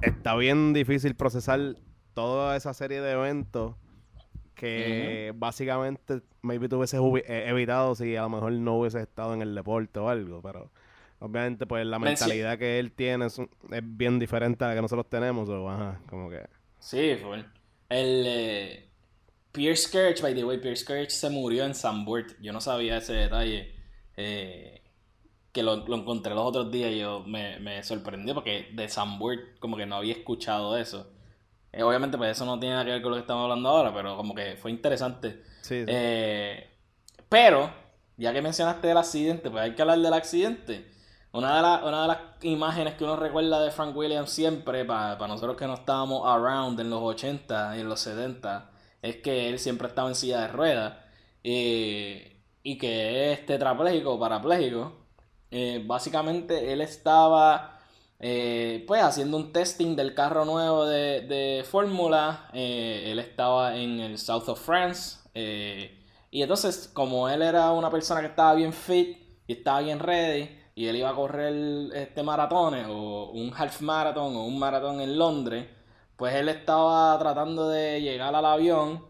[0.00, 1.74] está bien difícil procesar
[2.14, 3.74] toda esa serie de eventos
[4.54, 9.34] que básicamente maybe tú hubieses hubi- eh, evitado si a lo mejor no hubieses estado
[9.34, 10.70] en el deporte o algo, pero
[11.18, 13.40] obviamente pues la mentalidad que él tiene es
[13.82, 16.46] bien diferente a la que nosotros tenemos, o ajá, como que
[16.84, 17.38] Sí, fue.
[17.88, 18.90] El eh,
[19.52, 22.32] Pierce Scourge, by the way, Pierce Scourge se murió en Zandvoort.
[22.42, 23.74] Yo no sabía ese detalle.
[24.16, 24.82] eh,
[25.52, 29.58] que lo, lo encontré los otros días y yo me, me sorprendió porque de Zandvoort
[29.60, 31.12] como que no había escuchado eso.
[31.72, 33.94] Eh, obviamente pues eso no tiene nada que ver con lo que estamos hablando ahora,
[33.94, 35.42] pero como que fue interesante.
[35.62, 35.86] sí, sí.
[35.86, 36.70] Eh,
[37.28, 37.72] pero,
[38.16, 40.86] ya que mencionaste el accidente, pues hay que hablar del accidente.
[41.34, 45.26] Una de, la- una de las imágenes que uno recuerda de Frank Williams siempre, para
[45.26, 48.70] nosotros que no estábamos around en los 80 y en los 70,
[49.02, 50.94] es que él siempre estaba en silla de ruedas
[51.42, 54.92] eh, y que es tetrapléjico parapléjico.
[55.50, 57.78] Eh, básicamente él estaba
[58.20, 62.48] eh, pues haciendo un testing del carro nuevo de, de Fórmula.
[62.52, 65.18] Eh, él estaba en el South of France.
[66.30, 70.48] y entonces, como él era una persona que estaba bien fit y estaba bien ready,
[70.74, 71.54] y él iba a correr
[71.94, 75.68] este maratones o un half marathon o un maratón en Londres,
[76.16, 79.04] pues él estaba tratando de llegar al avión.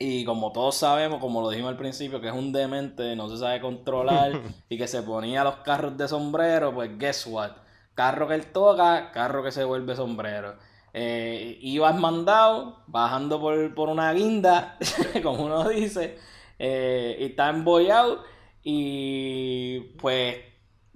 [0.00, 3.38] Y como todos sabemos, como lo dijimos al principio, que es un demente, no se
[3.38, 7.52] sabe controlar y que se ponía los carros de sombrero, pues guess what?
[7.94, 10.54] Carro que él toca, carro que se vuelve sombrero.
[10.94, 14.78] Eh, ibas mandado, bajando por, por una guinda,
[15.24, 16.18] como uno dice,
[16.58, 18.22] eh, y está embollado
[18.62, 20.36] y pues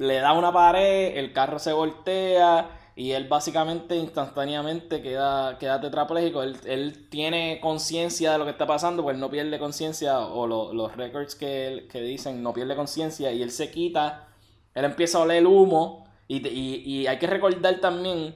[0.02, 6.42] le da una pared, el carro se voltea y él básicamente instantáneamente queda, queda tetrapléjico.
[6.42, 10.46] Él, él tiene conciencia de lo que está pasando, pues él no pierde conciencia, o
[10.46, 14.28] lo- los records que, que dicen no pierde conciencia, y él se quita,
[14.74, 18.34] él empieza a oler el humo, y, y hay que recordar también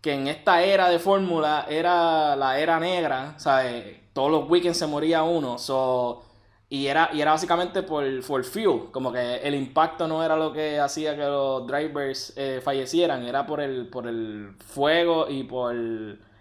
[0.00, 3.98] que en esta era de fórmula era la era negra, ¿sabes?
[4.12, 6.22] Todos los weekends se moría uno, so,
[6.72, 10.52] y era, y era básicamente por, por fuel, como que el impacto no era lo
[10.52, 15.74] que hacía que los drivers eh, fallecieran, era por el, por el fuego y por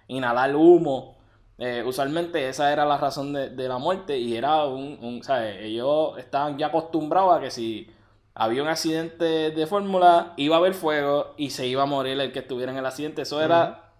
[0.08, 1.18] inhalar humo.
[1.58, 5.58] Eh, usualmente esa era la razón de, de la muerte y era un, un ¿sabes?
[5.62, 7.92] Ellos estaban ya acostumbrados a que si
[8.36, 12.32] había un accidente de fórmula, iba a haber fuego y se iba a morir el
[12.32, 13.24] que estuviera en el accidente.
[13.24, 13.94] Eso era,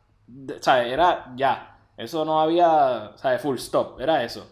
[0.62, 0.94] ¿sabes?
[0.94, 1.80] Era ya.
[1.98, 3.42] Eso no había, ¿sabes?
[3.42, 4.48] Full stop, era eso.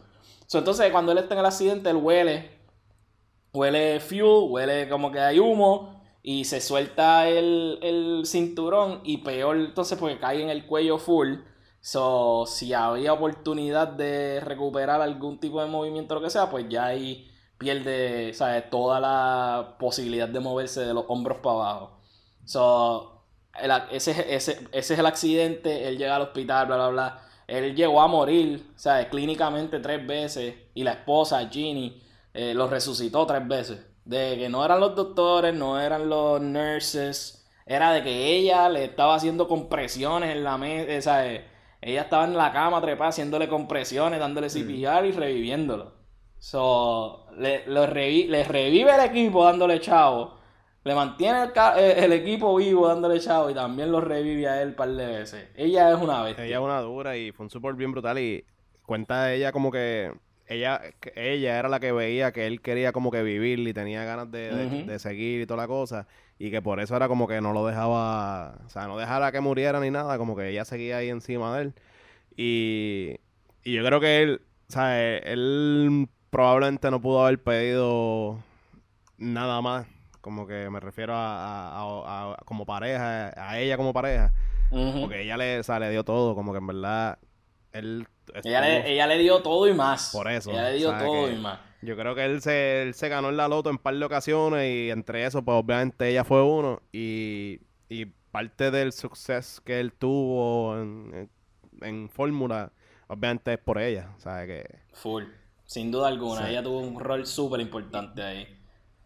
[0.47, 2.49] So, entonces, cuando él está en el accidente, él huele,
[3.53, 9.57] huele fuel, huele como que hay humo y se suelta el, el cinturón y peor
[9.57, 11.35] entonces porque cae en el cuello full.
[11.81, 16.65] So, si había oportunidad de recuperar algún tipo de movimiento o lo que sea, pues
[16.69, 18.69] ya ahí pierde, ¿sabes?
[18.69, 21.99] Toda la posibilidad de moverse de los hombros para abajo.
[22.45, 23.23] So,
[23.91, 24.35] ese
[24.71, 27.26] es el accidente, él llega al hospital, bla, bla, bla.
[27.47, 29.07] Él llegó a morir, ¿sabes?
[29.07, 30.55] Clínicamente tres veces.
[30.73, 32.01] Y la esposa, Ginny,
[32.33, 33.85] eh, lo resucitó tres veces.
[34.05, 37.45] De que no eran los doctores, no eran los nurses.
[37.65, 41.41] Era de que ella le estaba haciendo compresiones en la mesa, ¿sabes?
[41.81, 45.93] Ella estaba en la cama trepada haciéndole compresiones, dándole CPR y reviviéndolo.
[46.39, 50.36] So, le, lo revi- le revive el equipo dándole chavo.
[50.87, 54.69] Le mantiene el, eh, el equipo vivo dándole chavo y también lo revive a él
[54.69, 55.49] un par de veces.
[55.55, 56.45] Ella es una bestia.
[56.45, 58.45] Ella es una dura y fue un support bien brutal y
[58.85, 60.13] cuenta ella como que
[60.47, 60.81] ella,
[61.15, 64.53] ella era la que veía que él quería como que vivir y tenía ganas de,
[64.53, 66.07] de- de seguir y toda la cosa
[66.39, 69.41] y que por eso era como que no lo dejaba, o sea, no dejara que
[69.41, 71.73] muriera ni nada, como que ella seguía ahí encima de él
[72.37, 73.15] y,
[73.63, 78.39] y yo creo que él, o sea, él probablemente no pudo haber pedido
[79.17, 79.87] nada más,
[80.27, 84.33] como que me refiero a, a- a- a- como pareja, a ella como pareja.
[84.69, 87.17] Porque ella le, o sea, le dio todo, como que en verdad
[87.71, 88.05] él
[88.43, 90.09] Ella, le, ella le dio todo y más.
[90.11, 91.59] Por eso, Ella le dio ¿sabe todo y más.
[91.81, 94.69] Yo creo que él se, él se ganó en la loto en par de ocasiones
[94.69, 99.93] y entre eso, pues obviamente ella fue uno y, y parte del suceso que él
[99.93, 101.29] tuvo en,
[101.79, 102.73] en, en Fórmula,
[103.07, 104.47] obviamente es por ella, ¿sabes?
[104.47, 105.23] Que Full.
[105.65, 106.43] Sin duda alguna.
[106.43, 106.49] Sí.
[106.51, 108.56] Ella tuvo un rol súper importante ahí.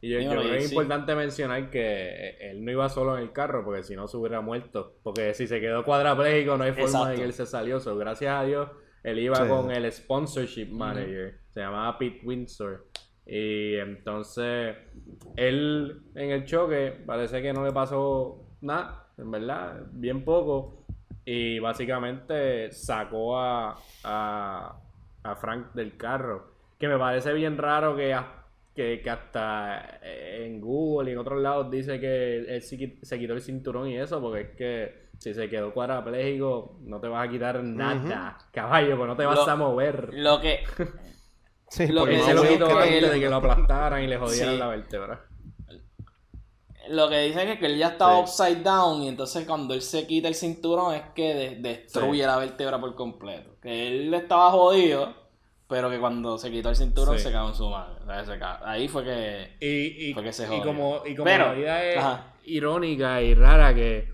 [0.02, 0.74] Y yo, creo que es sí.
[0.74, 4.18] importante mencionar que eh, él no iba solo en el carro, porque si no se
[4.18, 4.96] hubiera muerto.
[5.04, 7.80] Porque si se quedó cuadrapléjico, no hay forma de que él se salió.
[7.80, 8.70] So, gracias a Dios,
[9.04, 9.48] él iba Sí.
[9.48, 11.38] con el sponsorship manager.
[11.50, 12.88] Se llamaba Pete Windsor.
[13.28, 14.76] Y entonces,
[15.36, 20.84] él en el choque parece que no le pasó nada, en verdad, bien poco.
[21.24, 24.82] Y básicamente sacó a, a,
[25.24, 26.52] a Frank del carro.
[26.80, 28.41] Que me parece bien raro que, a-
[28.76, 33.34] que, que hasta eh, en Google y en otros lados dice que él se quitó
[33.34, 37.32] el cinturón y eso, porque es que si se quedó cuadrapléjico no te vas a
[37.32, 40.10] quitar nada, caballo, pues no te vas Lo- a mover.
[40.14, 40.64] Lo que.
[41.70, 44.60] sí, Lo que se lo quitó él- de que lo aplastaran y le jodieran Sí.
[44.60, 45.26] la vértebra.
[46.90, 48.22] Lo que dicen es que él ya estaba Sí.
[48.24, 52.38] upside down y entonces cuando él se quita el cinturón es que de- destruye la
[52.38, 53.56] vértebra por completo.
[53.62, 55.14] Que él estaba jodido,
[55.72, 57.24] pero que cuando se quitó el cinturón Sí.
[57.24, 57.94] se cagó en su madre.
[58.04, 58.66] O sea, se cagó.
[58.66, 59.58] Ahí fue que...
[59.60, 60.64] Y, y, Fue que se y jodió.
[60.64, 62.34] como, y como Pero, la vida es ajá.
[62.46, 64.10] irónica y rara que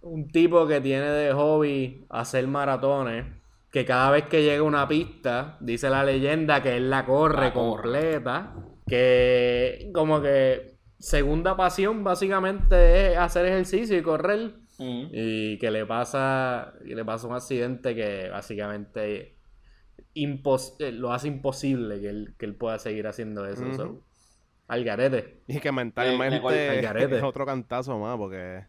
[0.00, 3.26] un tipo que tiene de hobby hacer maratones,
[3.70, 7.52] que cada vez que llega una pista, dice la leyenda que él la corre La
[7.52, 7.82] corre.
[7.82, 8.54] completa,
[8.88, 14.54] que como que segunda pasión básicamente es hacer ejercicio y correr.
[14.84, 19.36] Y que le pasa, y le pasa un accidente que básicamente
[20.14, 23.72] impos- eh, lo hace imposible que él, que él pueda seguir haciendo eso.
[23.72, 24.02] So,
[24.68, 25.42] al garete.
[25.46, 26.40] Y que al mentalmente
[26.80, 27.16] garete.
[27.18, 28.64] es otro cantazo más, porque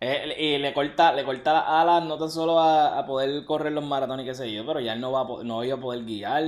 [0.00, 3.84] Eh, y le corta, le corta las alas no tan solo a, poder correr los
[3.84, 6.04] maratones y qué sé yo, pero ya él no, va a, no iba a poder
[6.04, 6.44] guiar.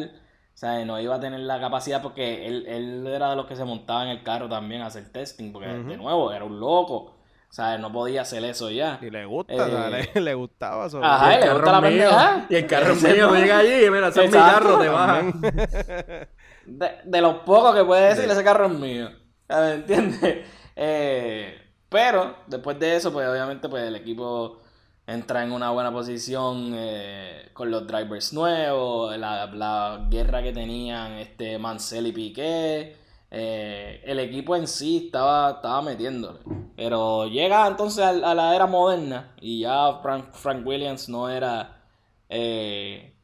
[0.54, 3.56] O sea, no iba a tener la capacidad porque él, él era de los que
[3.56, 7.16] se montaba en el carro también a hacer testing, porque de nuevo era un loco.
[7.52, 8.98] O sea, no podía hacer eso ya.
[9.02, 10.88] Y le gusta, eh, le, gustaba.
[10.88, 12.46] Sobre Ajá, y le gusta la pendeja.
[12.48, 15.22] Y el carro mío llega allí y mira, ese es mi carro, te baja.
[16.64, 19.10] De, de los pocos que puede decir, ese carro es mío.
[19.50, 20.46] ¿Me entiendes?
[20.76, 21.60] Eh,
[21.90, 24.62] pero después de eso, pues obviamente pues el equipo
[25.06, 31.12] entra en una buena posición eh, con los drivers nuevos, la, la, guerra que tenían
[31.18, 33.01] este Mansell y Piqué.
[33.34, 36.40] Eh, el equipo en sí estaba, estaba metiéndole.
[36.76, 41.82] Pero llega entonces a, la era moderna y ya Frank, Frank Williams no era
[42.28, 43.16] eh,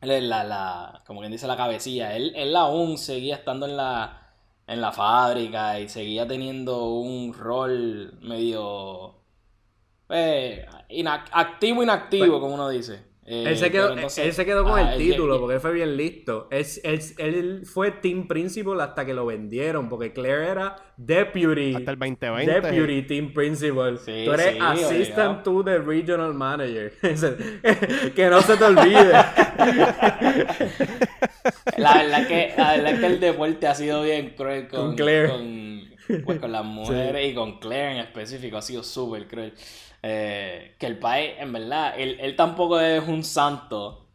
[0.00, 2.16] la, la, como quien dice, la cabecilla.
[2.16, 4.32] Él, él aún seguía estando en la,
[4.66, 9.14] en la fábrica y seguía teniendo un rol medio
[10.08, 10.66] eh,
[11.30, 13.09] activo inactivo, pues, como uno dice.
[13.32, 16.48] Eh, él, se quedó, él, se quedó, con el título porque él fue bien listo.
[16.50, 21.76] Es, él, fue team principal hasta que lo vendieron porque Claire era deputy.
[21.76, 22.60] Hasta el 2020.
[22.60, 24.00] Deputy team principal.
[24.04, 26.90] Tú eres assistant to the regional manager.
[28.16, 29.12] que no se te olvide.
[31.76, 35.30] la, verdad que, la verdad que el deporte ha sido bien cruel con, Claire.
[36.24, 38.56] Pues, con, las mujeres y con Claire en específico.
[38.56, 39.54] Ha sido súper cruel.
[40.02, 44.06] Eh, que el país, en verdad, él, tampoco es un santo.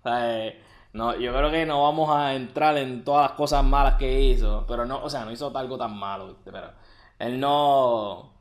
[0.94, 4.66] no, yo creo que no vamos a entrar en todas las cosas malas que hizo.
[4.68, 6.72] Pero no, o sea, no hizo algo tan malo, Pero
[7.20, 8.34] él no.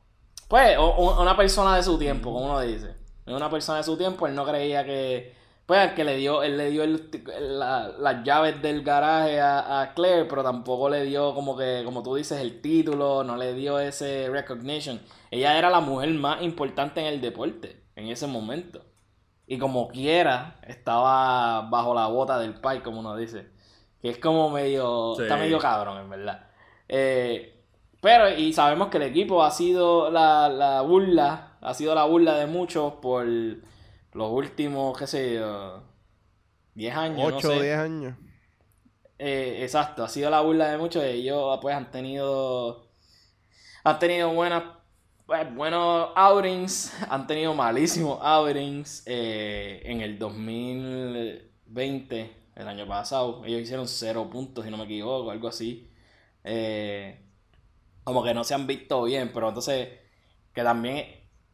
[0.48, 2.94] Pues, una persona de su tiempo, como uno dice.
[3.26, 5.34] Una persona de su tiempo, él no creía que.
[5.66, 10.42] Pues que le dio, él le dio las llaves del garaje a, a, Claire, pero
[10.42, 15.00] tampoco le dio como que, como tú dices, el título, no le dio ese recognition.
[15.30, 18.82] Ella era la mujer más importante en el deporte en ese momento.
[19.46, 23.48] Y como quiera, estaba bajo la bota del pai, como uno dice.
[24.00, 25.18] Que es como medio.
[25.20, 26.46] Está medio cabrón, en verdad.
[26.88, 27.64] Eh,
[28.00, 31.56] pero, y sabemos que el equipo ha sido la, la burla.
[31.60, 33.26] Ha sido la burla de muchos por
[34.14, 35.82] los últimos, qué sé yo.
[36.74, 37.32] 10 años.
[37.34, 38.16] 8 o 10 años.
[39.18, 41.04] Eh, exacto, ha sido la burla de muchos.
[41.04, 42.88] Ellos, pues, han tenido.
[43.84, 44.62] Han tenido buenas
[45.26, 53.42] pues, buenos outings, han tenido malísimos outings eh, en el 2020, el año pasado.
[53.44, 55.90] Ellos hicieron cero puntos, si no me equivoco, algo así.
[56.44, 57.20] Eh,
[58.04, 59.88] como que no se han visto bien, pero entonces,
[60.52, 61.06] que también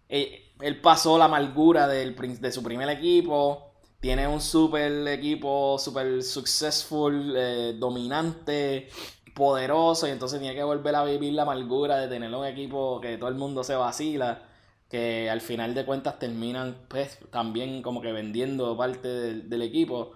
[0.08, 3.72] eh, él pasó la amargura del, de su primer equipo.
[4.00, 8.88] Tiene un super equipo, super successful, dominante
[9.34, 13.16] poderoso y entonces tiene que volver a vivir la amargura de tener un equipo que
[13.16, 14.42] todo el mundo se vacila,
[14.88, 20.12] que al final de cuentas terminan pues también como que vendiendo parte del, equipo.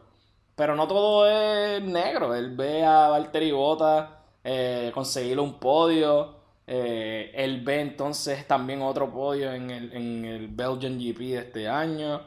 [0.57, 6.34] Pero no todo es negro, él ve a Valtteri Bota eh, conseguir un podio,
[6.66, 11.68] eh, él ve entonces también otro podio en el, en el Belgian GP de este
[11.68, 12.20] año.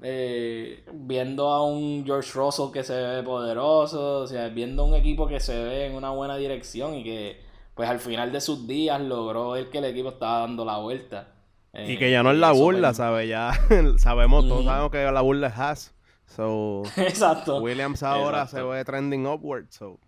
[0.00, 5.26] Eh, viendo a un George Russell que se ve poderoso, o sea, viendo un equipo
[5.26, 7.40] que se ve en una buena dirección y que
[7.74, 11.34] pues al final de sus días logró ver que el equipo estaba dando la vuelta.
[11.72, 13.28] y que ya no es la burla, ¿sabes?
[13.28, 13.52] Ya
[13.98, 15.94] sabemos, todos sabemos que la burla es Haas.
[16.26, 17.60] So, Exacto.
[17.60, 19.98] Williams ahora se ve trending upward, so.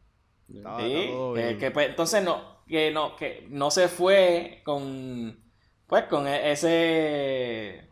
[0.48, 5.38] que, pues, entonces no, que no, que no se fue con
[5.86, 7.90] pues con e-, ese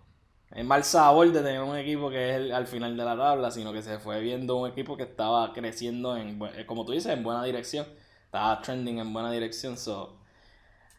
[0.52, 3.72] el mal sabor de tener un equipo que es al final de la tabla, sino
[3.72, 7.22] que se fue viendo un equipo que estaba creciendo, en, eh, como tú dices, en
[7.22, 7.86] buena dirección.
[8.24, 9.76] Estaba trending en buena dirección.
[9.76, 10.20] So.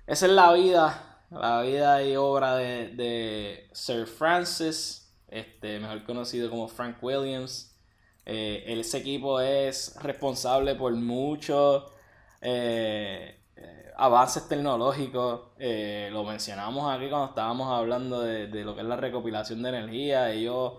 [0.05, 6.67] Esa es la vida, la vida y obra de, Sir Francis, este, mejor conocido como
[6.67, 7.75] Frank Williams.
[8.25, 11.91] Eh, ese equipo es responsable por mucho.
[12.41, 13.38] Eh,
[13.97, 19.61] avances tecnológicos, eh, lo mencionamos aquí cuando estábamos hablando de, lo que es la recopilación
[19.61, 20.73] de energía, ellos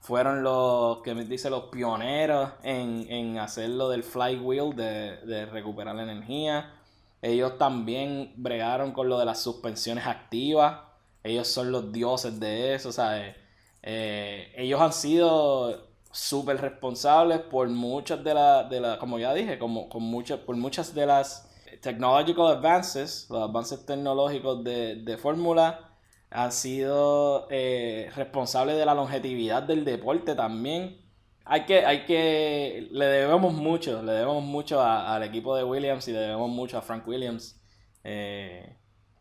[0.00, 5.46] fueron los que me dice los pioneros en, en hacer lo del flywheel de, de
[5.46, 6.74] recuperar la energía.
[7.20, 10.80] Ellos también bregaron con lo de las suspensiones activas.
[11.22, 13.36] Ellos son los dioses de eso, ¿sabes?
[13.82, 19.58] Eh, ellos han sido súper responsables por muchas de las, de la, como ya dije,
[19.58, 21.48] como, con muchas, por muchas de las
[21.80, 25.92] technological advances, los avances tecnológicos de, de Fórmula,
[26.30, 30.98] han sido eh, responsables de la longevidad del deporte también.
[31.44, 36.12] Hay que, hay que, le debemos mucho, le debemos mucho al equipo de Williams y
[36.12, 37.60] le debemos mucho a Frank Williams.
[38.04, 38.76] Eh,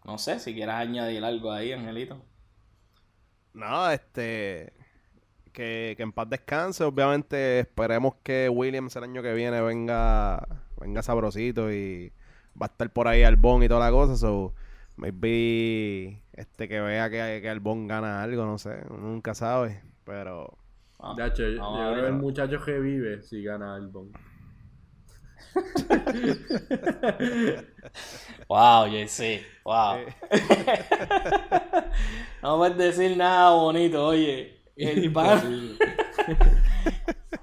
[0.06, 2.22] no sé si quieras añadir algo ahí, Angelito.
[3.54, 4.74] no, este.
[5.54, 6.84] Que, que en paz descanse.
[6.84, 10.48] Obviamente, esperemos que Williams el año que viene venga,
[10.78, 12.14] venga sabrosito y
[12.60, 14.16] va a estar por ahí Albón y toda la cosa.
[14.16, 14.54] So,
[14.98, 18.82] maybe este que vea que, que Albón gana algo, no sé.
[18.90, 19.82] uno Nunca sabe.
[20.06, 20.58] Pero.
[21.00, 24.12] Ah, De hecho, yo creo que el muchacho que vive si gana Albon.
[28.48, 29.98] Wow, JC, wow.
[32.44, 34.62] no puedes decir nada bonito, oye.
[34.76, 35.78] El pan.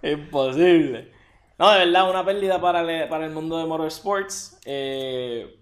[0.02, 1.12] Imposible.
[1.59, 4.59] No, de verdad, una pérdida para el, para el mundo de motorsports.
[4.64, 5.54] eh,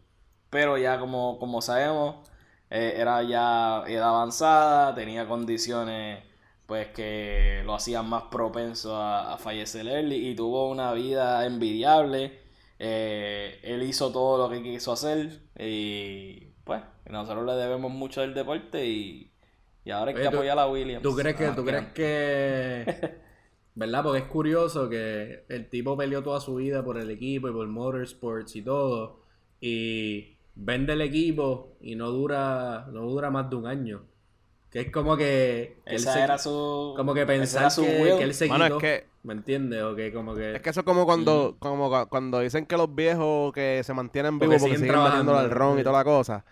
[0.50, 2.28] pero ya como, como sabemos,
[2.70, 6.22] eh, era ya edad avanzada, tenía condiciones
[6.66, 12.40] pues que lo hacían más propenso a, a fallecer early y tuvo una vida envidiable.
[12.78, 18.34] Eh, él hizo todo lo que quiso hacer y pues nosotros le debemos mucho del
[18.34, 19.32] deporte y,
[19.84, 21.02] y ahora hay que apoyar a Williams.
[21.02, 23.18] ¿Tú crees que, Ah, tú crees que,
[23.76, 24.02] verdad?
[24.02, 27.68] Porque es curioso que el tipo peleó toda su vida por el equipo y por
[27.68, 29.20] motorsports y todo,
[29.60, 34.02] y vende el equipo y no dura, no dura más de un año.
[34.70, 36.92] Que es como que, que él Esa se- era su...
[36.96, 39.82] como que pensar su que, él se es quitó, que- ¿me entiendes?
[39.84, 42.76] O que como que, Es que eso es como cuando, como cu- cuando dicen que
[42.76, 45.36] los viejos que se mantienen vivos porque siguen siguen trabajando.
[45.38, 46.44] al ron y toda la cosa.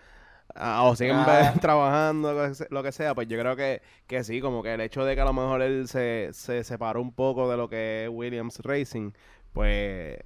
[0.55, 1.53] Ah, o siguen Ah.
[1.61, 2.33] trabajando,
[2.69, 5.21] lo que sea, pues yo creo que, que sí, como que el hecho de que
[5.21, 9.11] a lo mejor él se, se separó un poco de lo que es Williams Racing,
[9.53, 10.17] pues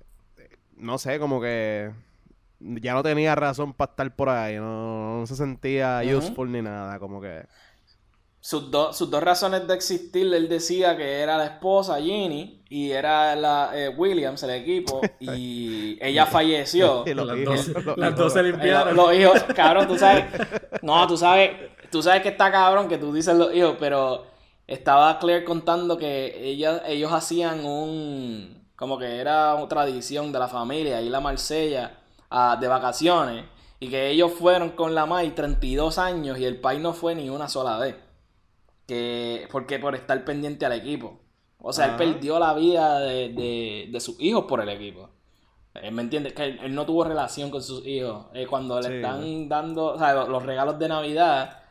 [0.78, 1.92] no sé, como que
[2.60, 7.00] ya no tenía razón para estar por ahí, no, no se sentía useful ni nada,
[7.00, 7.46] como que...
[8.42, 12.92] Sus, dos sus dos razones de existir, él decía que era la esposa Ginny y
[12.92, 17.04] era la eh, Williams, el equipo, y ella falleció.
[17.08, 18.20] Y los las hijos, dos, los las hijos.
[18.20, 18.96] dos se Eh, limpiaron.
[18.96, 20.26] los hijos, cabrón, tú sabes.
[20.82, 21.52] No, tú sabes,
[21.92, 24.26] tú sabes que está cabrón que tú dices los hijos, pero
[24.68, 28.58] estaba Claire contando que ella, ellos hacían un.
[28.78, 31.98] Como que era una tradición de la familia, ir a Marsella
[32.30, 33.44] a- de vacaciones.
[33.82, 37.30] Y que ellos fueron con la Mai 32 años y el país no fue ni
[37.30, 37.96] una sola vez.
[38.90, 41.20] Que, porque por estar pendiente al equipo.
[41.60, 45.10] O sea, él perdió la vida de, de, de sus hijos por el equipo.
[45.76, 48.26] Él me entiende, que él, él no tuvo relación con sus hijos.
[48.34, 51.62] Eh, cuando le están dando, o sea, los, los regalos de Navidad,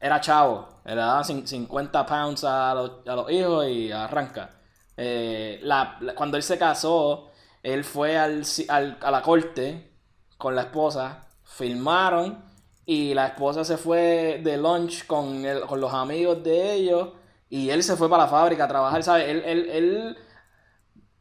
[0.00, 0.68] era chavo.
[0.84, 4.50] Le daban cin- 50 pounds a los, a los hijos y arranca.
[4.96, 7.30] Eh, la- cuando él se casó,
[7.62, 9.92] él fue al, al- a la corte
[10.36, 12.43] con la esposa, filmaron
[12.86, 17.10] y la esposa se fue de lunch con, el- con los amigos de ellos
[17.48, 19.28] y él se fue para la fábrica a trabajar, ¿sabes?
[19.28, 20.16] Él, él, él,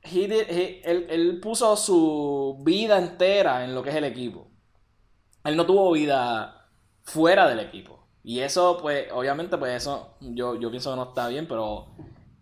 [0.04, 4.48] él, él puso su vida entera en lo que es el equipo.
[5.44, 6.70] Él no tuvo vida
[7.04, 8.08] fuera del equipo.
[8.24, 11.88] Y eso, pues, obviamente, pues eso, yo, yo pienso que no está bien, pero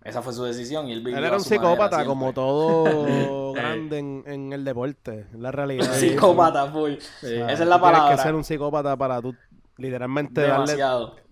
[0.04, 4.00] esa fue su decisión y él vivió Él a era un psicópata como todo grande
[4.00, 5.94] en, en el deporte, en la realidad.
[5.94, 6.94] Psicópata, full.
[7.20, 7.36] Sí.
[7.36, 8.16] Esa es la Tienes palabra.
[8.16, 9.36] que ser un psicópata para tú
[9.78, 10.78] literalmente darle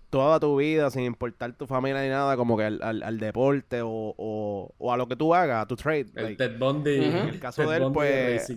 [0.08, 3.80] toda tu vida sin importar tu familia ni nada como que al, al- al deporte
[3.82, 6.06] o, o, o a lo que tú hagas, a tu trade.
[6.16, 6.36] El like.
[6.36, 7.04] Ted Bundy.
[7.04, 8.50] En el caso Ted de él, Bundy pues-.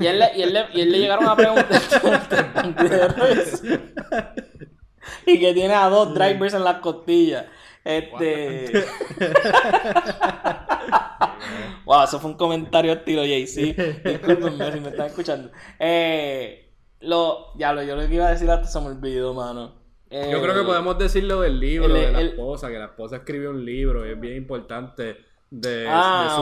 [0.00, 1.66] Y él, le, y, él le, y él le llegaron a preguntar
[5.26, 7.46] y que tiene a dos drivers en las costillas.
[7.84, 8.72] Este.
[11.84, 13.74] wow, eso fue un comentario estilo JC.
[14.04, 15.50] Discúlpenme si me están escuchando.
[15.78, 19.80] Eh, lo, ya lo, yo lo que iba a decir hasta se me olvidó, mano.
[20.10, 22.78] Eh, Yo creo que podemos decir lo del libro, el- de la el- esposa, que
[22.78, 25.16] la esposa escribió un libro, y es bien importante,
[25.50, 26.34] de, Ah, de sí.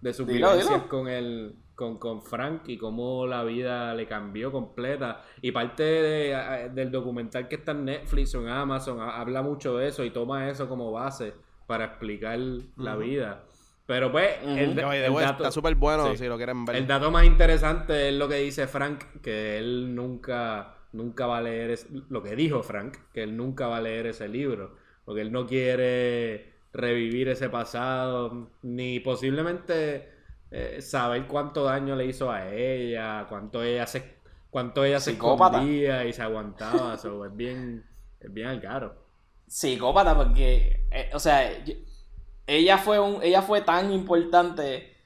[0.00, 0.88] de sus Dilo, vivencias dilo.
[0.88, 5.22] con el con, con Frank y cómo la vida le cambió completa.
[5.40, 9.40] Y parte de- a- del documental que está en Netflix o en Amazon ha- habla
[9.40, 11.32] mucho de eso y toma eso como base
[11.66, 12.38] para explicar
[12.76, 13.44] la vida.
[13.86, 16.18] Pero pues, el, dato- está súper bueno sí.
[16.18, 16.76] si lo quieren ver.
[16.76, 21.42] el dato más interesante es lo que dice Frank, que él nunca, nunca va a
[21.42, 24.76] leer, es- lo que dijo Frank, que él nunca va a leer ese libro,
[25.06, 30.19] porque él no quiere revivir ese pasado, ni posiblemente
[30.50, 34.18] eh, saber cuánto daño le hizo a ella, cuánto ella se,
[34.50, 35.58] cuánto ella se Psicópata.
[35.58, 37.84] escondía y se aguantaba, so, es bien,
[38.20, 39.06] es bien al caro.
[39.46, 41.50] psicópata porque eh, o sea
[42.46, 44.96] ella fue un ella fue tan importante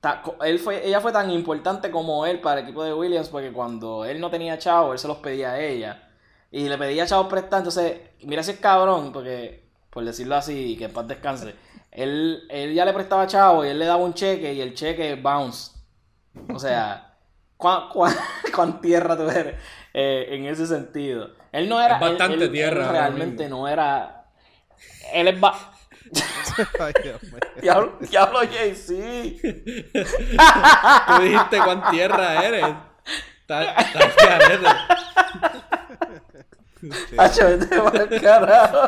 [0.00, 3.52] ta- él fue ella fue tan importante como él para el equipo de Williams porque
[3.52, 6.08] cuando él no tenía chavo él se los pedía a ella
[6.50, 10.84] y le pedía chavos prestados entonces mira si es cabrón porque por decirlo así que
[10.86, 11.54] en paz descanse
[11.92, 15.14] él, él ya le prestaba chavo y él le daba un cheque y el cheque
[15.16, 15.72] bounce
[16.52, 17.06] o sea
[17.56, 18.14] ¿Cuán, cuán,
[18.54, 19.54] cuán tierra tú eres?
[19.92, 21.30] eh, en ese sentido.
[21.52, 21.96] Él no era.
[21.96, 24.24] Es bastante él- él- tierra él realmente no era.
[25.12, 25.38] Él es.
[25.38, 25.72] ba-
[26.80, 27.38] Ay, Dios mío.
[27.60, 29.40] Diablo, diablo, JC.
[31.06, 32.66] Tú dijiste cuán tierra eres.
[33.42, 34.66] Estás carete.
[37.18, 38.86] Hacho, vete pa'l carajo.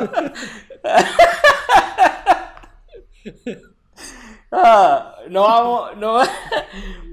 [4.55, 6.23] Ah, no vamos, no,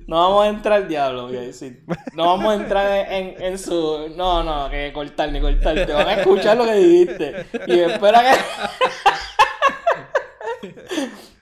[0.07, 1.86] no vamos a entrar, diablo, voy a decir.
[2.14, 4.14] No vamos a entrar en, en su.
[4.18, 5.74] No, no, que cortar ni cortar.
[5.86, 7.45] Te van a escuchar lo que dijiste.
[7.68, 8.32] Y espero que.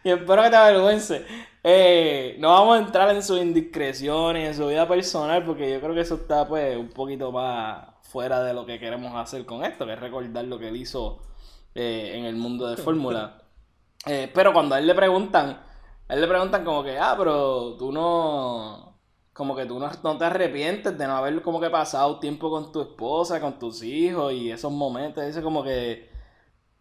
[0.03, 1.25] y espero que te avergüence.
[1.63, 5.95] Eh, no vamos a entrar en sus indiscreciones, en su vida personal, porque yo creo
[5.95, 9.85] que eso está pues un poquito más fuera de lo que queremos hacer con esto,
[9.85, 11.19] que es recordar lo que él hizo
[11.73, 13.46] eh, en el mundo de Fórmula.
[14.07, 15.61] Eh, pero cuando a él le preguntan,
[16.07, 18.99] a él le preguntan como que, ah, pero tú no,
[19.33, 22.71] como que tú no, no te arrepientes de no haber como que pasado tiempo con
[22.71, 26.09] tu esposa, con tus hijos y esos momentos, dice como que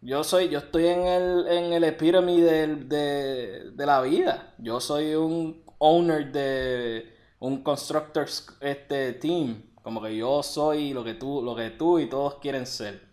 [0.01, 4.55] yo soy, yo estoy en el, en el epítome del- de, de la vida.
[4.59, 9.63] Yo soy un owner de un constructors este team.
[9.83, 13.06] Como que yo soy lo que tú, lo que tú y todos quieren ser.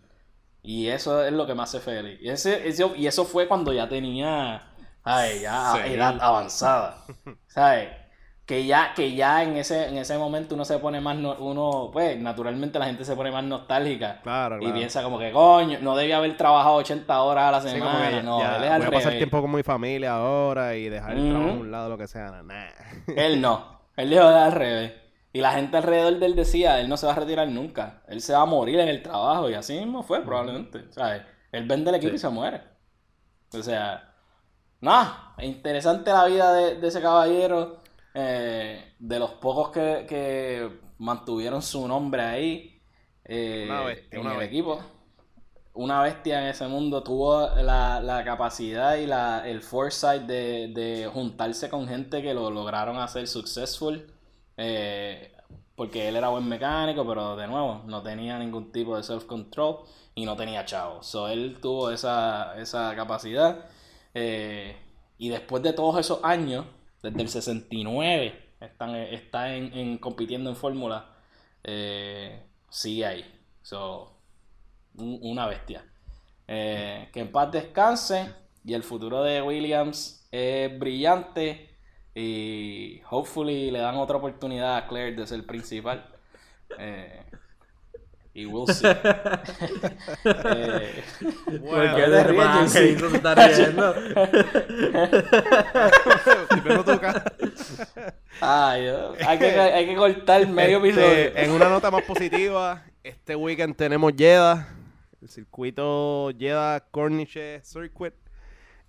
[0.65, 2.19] Y eso es lo que me hace feliz.
[2.21, 4.63] Y, ese, ese- y eso fue cuando ya tenía
[5.03, 5.93] ay, ya Sí.
[5.93, 7.03] edad avanzada.
[7.47, 7.89] ¿Sabes?
[8.45, 11.89] Que ya, que ya en ese, en ese momento uno se pone más, no- uno,
[11.91, 14.21] pues, naturalmente la gente se pone más nostálgica.
[14.21, 14.75] Claro, Y claro.
[14.75, 18.09] piensa como que, coño, no debía haber trabajado 80 horas a la Sí, semana.
[18.09, 19.17] que ya, no, ya voy a pasar revés.
[19.17, 22.43] tiempo con mi familia ahora y dejar el trabajo a un lado, lo que sea.
[22.43, 22.65] Nah.
[23.15, 23.79] Él no.
[23.97, 24.91] Él dijo al revés.
[25.35, 28.03] Y la gente alrededor de él decía, él no se va a retirar nunca.
[28.07, 29.49] Él se va a morir en el trabajo.
[29.49, 30.91] Y así mismo fue, probablemente.
[30.93, 31.23] ¿Sabes?
[31.51, 32.61] Él vende el equipo y se muere.
[33.53, 34.15] O sea,
[34.81, 35.35] nada.
[35.39, 37.81] Interesante la vida de, de ese caballero.
[38.13, 42.81] eh, de los pocos que, que mantuvieron su nombre ahí.
[43.25, 44.43] eh, Una bestia, en una el bestia.
[44.43, 44.79] equipo.
[45.73, 47.03] Una bestia en ese mundo.
[47.03, 52.49] Tuvo la, la capacidad y la, el foresight de, de juntarse con gente que lo
[52.49, 54.07] lograron hacer successful.
[54.57, 55.33] Eh,
[55.75, 59.79] porque él era buen mecánico, pero de nuevo, no tenía ningún tipo de self-control
[60.15, 61.03] y no tenía chavo.
[61.03, 63.65] So, él tuvo esa, esa capacidad.
[64.13, 64.77] eh,
[65.17, 66.65] y después de todos esos años,
[67.01, 71.15] desde el 69, están, está en, en- compitiendo en Fórmula,
[71.63, 73.39] eh, sigue ahí.
[73.61, 74.17] So,
[74.97, 75.83] un- una bestia.
[76.47, 78.33] Eh, que en paz descanse
[78.63, 81.74] y el futuro de Williams es brillante
[82.15, 86.05] y hopefully le dan otra oportunidad a Claire de ser principal.
[86.79, 87.21] Eh,
[88.33, 88.87] y we'll see.
[90.25, 91.03] Eh,
[91.45, 93.95] ¿Por qué te ríes, se está riendo?
[96.49, 97.23] Primero toca.
[98.41, 101.37] ay, Dios, hay, que, hay que cortar medio Este, episodio.
[101.37, 104.67] en una nota más positiva, este weekend tenemos Jeddah,
[105.21, 108.13] el circuito Jeddah Corniche Circuit.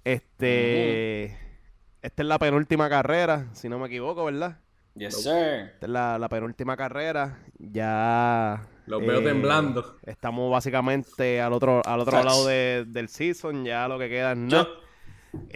[0.05, 1.37] Este,
[2.07, 4.59] esta es la penúltima carrera, si no me equivoco, ¿verdad?
[4.95, 5.33] Yes, sir.
[5.75, 7.39] Esta es la, la penúltima carrera.
[7.59, 8.63] Ya.
[8.65, 9.97] eh, Los veo temblando.
[10.05, 13.65] Estamos básicamente al otro, al otro lado de- del season.
[13.65, 14.69] Ya lo que queda es Yo, nada.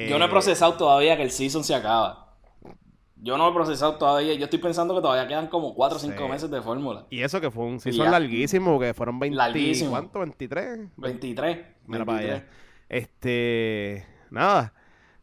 [0.09, 2.37] yo no he Eh, procesado todavía que el season se acaba.
[3.23, 4.35] Yo no he procesado todavía.
[4.35, 6.29] Yo estoy pensando que todavía quedan como 4 o 5 Sí.
[6.31, 7.07] meses de fórmula.
[7.11, 8.11] Y eso que fue un season Ya.
[8.11, 9.37] larguísimo, que fueron 20.
[9.37, 9.91] Larguísimo.
[9.91, 10.21] ¿Cuánto?
[10.21, 10.91] ¿23?
[10.97, 11.59] 23.
[11.87, 12.43] Mira para 23.
[12.43, 12.51] allá.
[12.89, 14.75] Este, nada.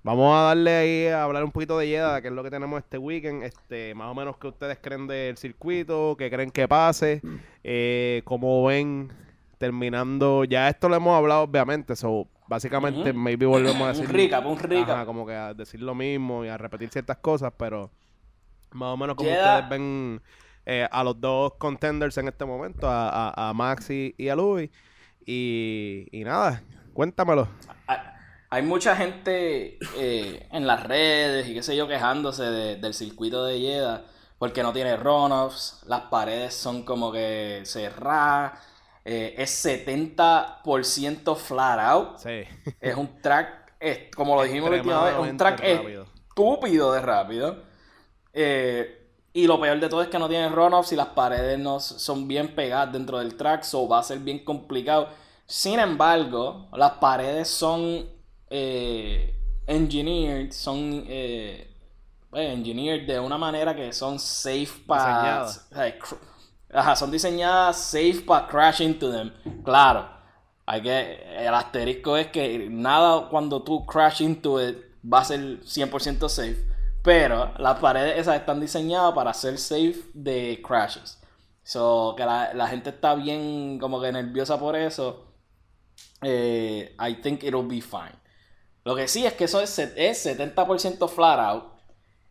[0.07, 2.79] Vamos a darle ahí a hablar un poquito de Jeddah, que es lo que tenemos
[2.79, 3.43] este weekend.
[3.43, 7.21] Este, más o menos qué ustedes creen del circuito, qué creen que pase,
[7.61, 9.11] eh, cómo ven
[9.57, 10.45] terminando.
[10.45, 11.93] Ya esto lo hemos hablado, obviamente.
[11.97, 14.05] So, básicamente, maybe volvemos a decir.
[14.05, 14.57] Un recap, un.
[14.93, 17.91] Ajá, como que a decir lo mismo y a repetir ciertas cosas, pero
[18.71, 20.21] más o menos como Jeddah- ustedes ven
[20.65, 24.69] eh, a los dos contenders en este momento, a, a, a Max y, a Louis.
[25.25, 27.49] Y, y nada, cuéntamelo.
[28.49, 33.43] Hay mucha gente eh, en las redes y qué sé yo quejándose de- del circuito
[33.45, 34.03] de Jeddah
[34.39, 38.59] porque no tiene runoffs, las paredes son como que cerradas,
[39.03, 42.43] eh, es 70% flat out, Sí.
[42.79, 46.03] es un track, es- como lo dijimos la última vez, un track rápido.
[46.29, 47.63] estúpido de rápido.
[48.33, 48.93] Eh,
[49.33, 52.27] y lo peor de todo es que no tiene runoffs y las paredes no son
[52.27, 55.09] bien pegadas dentro del track, so va a ser bien complicado.
[55.45, 58.07] Sin embargo, las paredes son
[58.49, 59.35] eh,
[59.65, 61.73] engineered, son eh,
[62.29, 65.47] pues, engineered de una manera que son safe para...
[66.73, 69.31] Ajá, son diseñadas safe para crash into them.
[69.63, 70.09] Claro,
[70.65, 75.61] hay que, el asterisco es que nada cuando tú crash into it va a ser
[75.61, 76.67] 100% safe.
[77.03, 81.17] Pero las paredes esas están diseñadas para ser safe de crashes.
[81.63, 85.25] So, que la, la gente está bien como que nerviosa por eso.
[86.21, 88.15] Eh, I think it'll be fine.
[88.87, 91.65] Lo que sí es que eso es, es 70% flat out.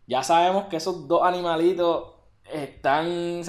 [0.07, 2.15] Ya sabemos que esos dos animalitos
[2.51, 3.43] están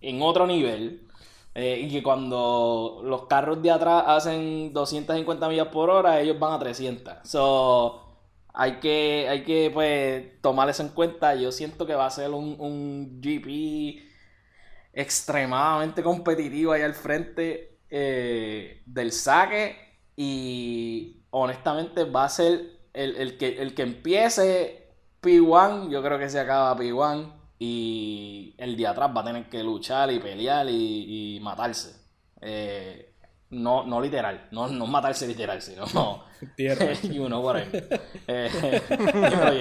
[0.00, 1.08] en otro nivel.
[1.56, 6.52] Eh, y que cuando los carros de atrás hacen 250 millas por hora, ellos van
[6.52, 7.14] a 300.
[7.28, 8.00] So,
[8.52, 11.34] hay que, hay que pues, tomar eso en cuenta.
[11.34, 14.00] Yo siento que va a ser un, un GP
[14.92, 19.82] extremadamente competitivo ahí al frente eh, del saque.
[20.16, 22.60] Y honestamente va a ser
[22.92, 24.88] el, el que, el que empiece
[25.20, 27.32] P1, yo creo que se acaba P1.
[27.58, 31.96] Y el de atrás va a tener que luchar y pelear y, y matarse.
[32.40, 33.14] Eh,
[33.50, 35.86] no, no literal, no, no matarse literal, sino
[36.56, 36.92] Tierra.
[37.02, 37.84] you know what I mean.
[38.26, 38.50] Eh,
[38.92, 39.52] dímelo.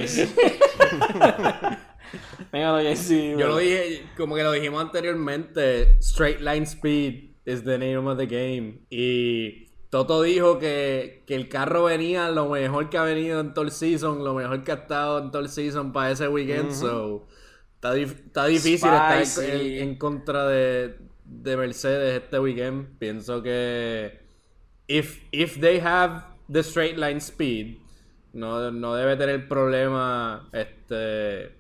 [2.52, 3.38] Dímelo, JC.
[3.40, 8.18] Yo lo dije, como que lo dijimos anteriormente, straight line speed is the name of
[8.18, 8.86] the game.
[8.90, 13.64] Y Toto dijo que, que el carro venía lo mejor que ha venido en todo
[13.64, 16.72] el season, lo mejor que ha estado en todo el season para ese weekend.
[16.72, 17.28] So,
[17.76, 22.98] está, dif- está difícil estar en, contra de, de Mercedes este weekend.
[22.98, 24.20] Pienso que
[24.88, 27.78] if, if they have the straight line speed,
[28.34, 31.52] no, no debe tener problema este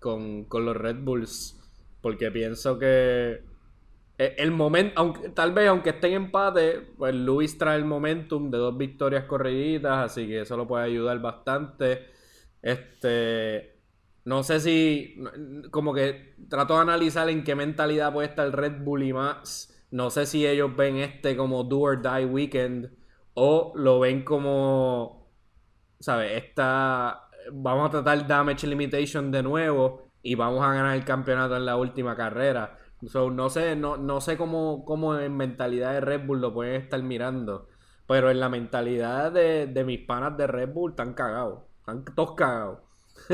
[0.00, 1.58] con, con los Red Bulls.
[2.00, 3.42] Porque pienso que
[4.36, 8.76] el momento, tal vez aunque esté en empate, pues Luis trae el momentum de dos
[8.76, 12.06] victorias corriditas, así que eso lo puede ayudar bastante.
[12.60, 13.80] Este,
[14.24, 15.16] no sé si,
[15.70, 19.68] como que trato de analizar en qué mentalidad puede estar Red Bull y Max.
[19.90, 22.90] No sé si ellos ven este como do or die weekend
[23.34, 25.30] o lo ven como,
[26.00, 26.42] ¿sabes?
[26.44, 31.66] Esta, vamos a tratar damage limitation de nuevo y vamos a ganar el campeonato en
[31.66, 32.78] la última carrera.
[33.08, 36.80] So, no sé, no, no sé cómo, cómo en mentalidad de Red Bull lo pueden
[36.80, 37.68] estar mirando.
[38.06, 41.64] Pero en la mentalidad de, de mis panas de Red Bull están cagados.
[41.80, 42.78] Están todos cagados.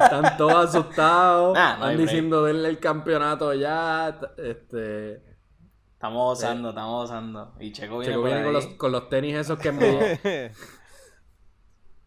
[0.00, 1.54] están todos asustados.
[1.54, 1.98] Nah, no hay están break.
[1.98, 4.18] diciendo denle el campeonato ya.
[4.36, 5.22] Este.
[5.94, 7.54] Estamos gozando, estamos gozando.
[7.60, 10.52] Y Checo viene, Checo viene con los, con los tenis esos que me.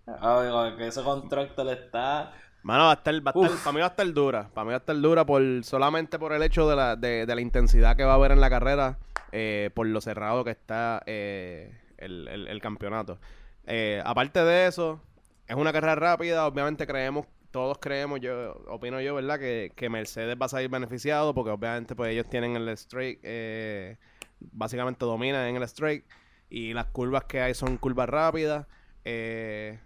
[0.05, 2.33] Ay, ay, que ese contrato le está.
[2.63, 4.49] Mano, va a estar, va a estar- para mí va a estar dura.
[4.53, 7.35] Para mí va a estar dura por solamente por el hecho de la, de, de
[7.35, 8.97] la intensidad que va a haber en la carrera,
[9.31, 13.19] eh, por lo cerrado que está eh, el, el- el campeonato.
[13.65, 15.01] Eh, aparte de eso,
[15.47, 16.47] es una carrera rápida.
[16.47, 19.39] Obviamente creemos, todos creemos, yo opino yo, ¿verdad?
[19.39, 23.97] Que, que Mercedes va a salir beneficiado porque obviamente pues ellos tienen el straight, eh,
[24.39, 26.05] básicamente dominan en el straight
[26.49, 28.67] y las curvas que hay son curvas rápidas.
[29.03, 29.79] Eh,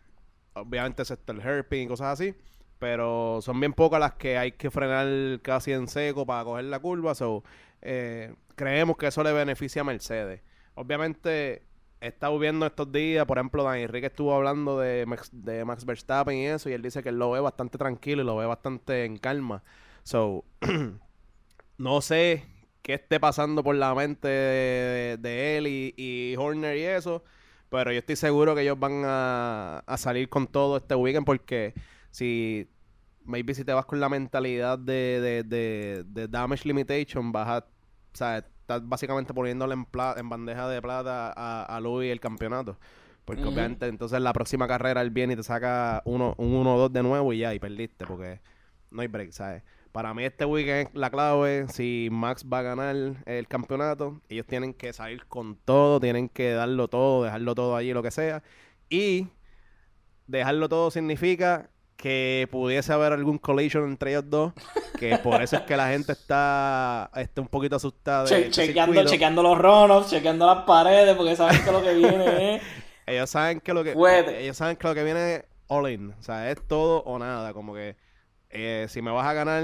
[0.54, 2.36] obviamente excepto el hairpin y cosas así.
[2.80, 6.80] Pero son bien pocas las que hay que frenar casi en seco para coger la
[6.80, 7.16] curva.
[7.16, 7.44] So,
[7.82, 10.42] eh, creemos que eso le beneficia a Mercedes.
[10.76, 11.64] Obviamente,
[12.02, 16.48] he estado viendo estos días, por ejemplo, Dan Enrique estuvo hablando de Max, Verstappen y
[16.48, 19.64] eso, y él dice que lo ve bastante tranquilo y lo ve bastante en calma.
[20.04, 20.46] So,
[21.78, 22.46] no sé
[22.82, 27.24] qué esté pasando por la mente de, de él y, y Horner y eso,
[27.70, 31.74] pero yo estoy seguro que ellos van a, a salir con todo este weekend porque
[32.18, 32.68] si
[33.24, 37.58] maybe si te vas con la mentalidad de, de, de, de damage limitation, vas a,
[37.60, 39.88] o sea, estás básicamente poniéndole en,
[40.18, 42.80] en bandeja de plata a, a Louis el campeonato.
[43.24, 47.04] Porque obviamente entonces la próxima carrera él viene y te saca uno, un 1-2 de
[47.04, 48.40] nuevo y ya, y perdiste, porque
[48.90, 49.64] no hay break, ¿sabes?
[49.92, 52.96] Para mí este weekend la clave, si Max va a ganar
[53.26, 57.92] el campeonato, ellos tienen que salir con todo, tienen que darlo todo, dejarlo todo allí,
[57.94, 58.44] lo que sea.
[58.90, 59.28] Y
[60.28, 64.54] dejarlo todo significa que pudiese haber algún collision entre ellos dos,
[65.00, 68.24] que por eso es que la gente está, está un poquito asustada.
[68.24, 69.12] de Che- este chequeando, circuito.
[69.12, 72.62] chequeando los runoffs, chequeando las paredes, porque saben que lo que viene es.
[73.08, 74.42] Ellos saben que lo que Fuerte.
[74.44, 77.52] ellos saben que lo que viene es all in, o sea, es todo o nada,
[77.54, 77.96] como que
[78.52, 79.64] eh, si me vas a ganar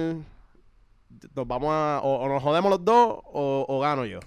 [1.35, 4.19] nos vamos a o, o nos jodemos los dos o, o gano yo.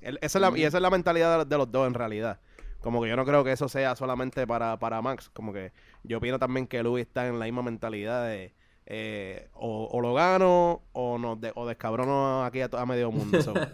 [0.00, 2.40] El- esa es la, y esa es la mentalidad de, de los dos en realidad.
[2.82, 5.72] Como que yo no creo que eso sea solamente para, para Max, como que
[6.02, 8.52] yo opino también que Luis está en la misma mentalidad de
[8.86, 13.40] eh, o, o lo gano o nos de- o descabrono aquí a, a medio mundo.
[13.42, 13.54] so.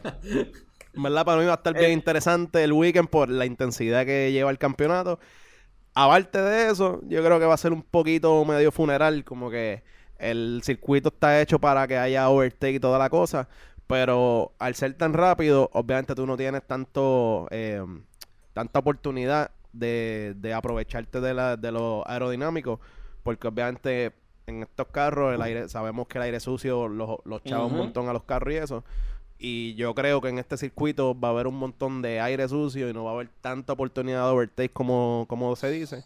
[0.94, 4.32] En verdad, para mí va a estar bien interesante el weekend por la intensidad que
[4.32, 5.20] lleva el campeonato.
[5.94, 9.82] Aparte de eso, yo creo que va a ser un poquito medio funeral, como que
[10.18, 13.48] el circuito está hecho para que haya overtake y toda la cosa,
[13.86, 17.82] pero al ser tan rápido, obviamente tú no tienes tanto eh,
[18.58, 22.80] tanta oportunidad de, de aprovecharte de, la, de lo aerodinámico,
[23.22, 24.12] porque obviamente
[24.48, 28.08] en estos carros, el aire, sabemos que el aire sucio los, los chava un montón
[28.08, 28.84] a los carros y eso.
[29.38, 32.88] Y yo creo que en este circuito va a haber un montón de aire sucio
[32.88, 36.02] y no va a haber tanta oportunidad de overtake como, como se dice.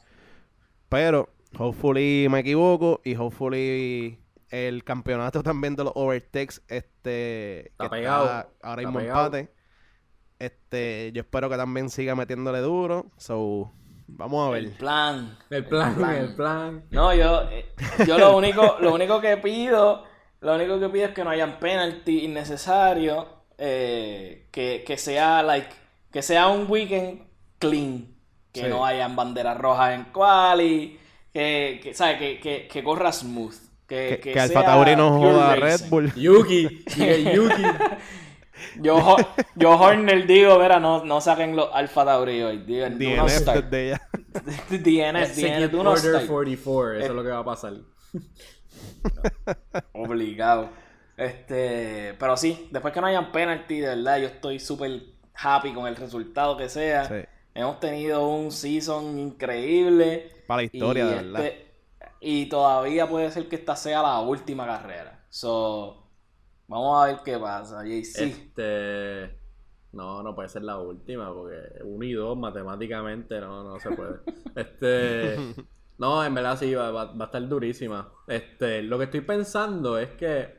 [0.91, 4.19] Pero, hopefully me equivoco y hopefully
[4.51, 8.25] el campeonato también de los overtakes este Está que pegado,
[8.61, 9.25] ahora está mismo pegado.
[9.37, 9.62] empate.
[10.43, 13.07] Este, yo espero que también siga metiéndole duro.
[13.17, 13.71] So,
[14.09, 14.77] vamos a El ver.
[14.77, 15.39] plan.
[15.51, 16.17] El plan, plan.
[16.17, 16.85] el plan.
[16.91, 17.67] No, yo, eh,
[18.07, 20.05] yo lo único, lo único que pido,
[20.41, 25.69] lo único que pido es que no hayan penalty innecesario, eh, que, que sea like,
[26.11, 27.23] que sea un weekend
[27.61, 28.09] clean,
[28.53, 28.69] que Sí.
[28.69, 30.99] no hayan banderas rojas en quali,
[31.33, 32.19] que, que ¿sabes?
[32.19, 33.55] Que, que, que corra smooth,
[33.87, 35.57] que, Que, que que Alfa sea Tauri no joda a.
[35.57, 36.13] Red Bull.
[36.15, 36.85] Yuki,
[37.35, 37.63] Yuki.
[38.81, 39.17] Yo,
[39.57, 44.09] yo Horner digo, mira, no, no saquen los Alfa Tauri hoy, DNF desde ya.
[44.73, 46.27] DNS, DNS, Execute do not Order start.
[46.27, 47.75] 44, eso Eh, es lo que va a pasar.
[49.93, 50.71] Obligado.
[51.17, 55.03] Este, pero sí, después que no hayan penalty, de verdad, yo estoy súper
[55.35, 57.05] happy con el resultado que sea.
[57.07, 57.15] Sí.
[57.55, 60.31] Hemos tenido un season increíble.
[60.47, 61.45] Para la historia, y, de verdad.
[61.47, 61.67] este-
[62.25, 65.25] y todavía puede ser que esta sea la última carrera.
[65.29, 66.02] So,
[66.73, 68.23] vamos a ver qué pasa, JC.
[68.23, 69.39] Este.
[69.93, 74.21] No, no puede ser la última, porque 1 y 2 matemáticamente no, no se puede.
[74.57, 75.55] Este.
[75.99, 78.11] No, en verdad sí, va, va- va a estar durísima.
[78.27, 80.41] Este, lo que estoy pensando es que.
[80.41, 80.57] eh,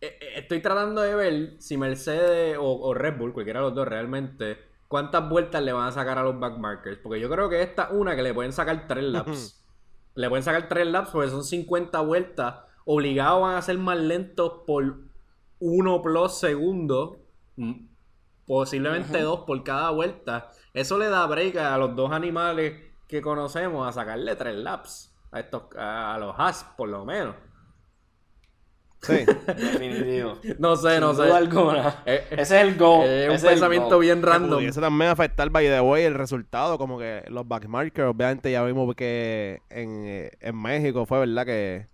[0.00, 3.86] eh, Estoy tratando de ver si Mercedes o, o Red Bull, cualquiera de los dos
[3.88, 6.98] realmente, cuántas vueltas le van a sacar a los backmarkers.
[6.98, 9.64] Porque yo creo que esta es una que le pueden sacar 3 laps.
[10.14, 12.56] le pueden sacar 3 laps porque son 50 vueltas.
[12.90, 14.96] Obligados van a ser más lentos por
[15.60, 17.18] 1 plus segundos.
[17.56, 17.86] Mm,
[18.46, 20.50] Posiblemente dos por cada vuelta.
[20.72, 25.14] Eso le da break a los dos animales que conocemos a sacarle 3 laps.
[25.30, 27.34] A estos, a los Haas, por lo menos.
[29.02, 29.24] Sí.
[29.46, 30.38] Definitivo.
[30.58, 31.32] No sé, no Sin sé.
[31.32, 32.02] alguna.
[32.06, 32.68] Eh, eh, Ese es el.
[32.70, 34.00] Es un ese es el pensamiento goal.
[34.00, 34.58] bien random.
[34.60, 38.94] pudiese también afectar by the way el resultado, como que los backmarkers, obviamente ya vimos
[38.94, 41.86] que en, eh, en México fue verdad que,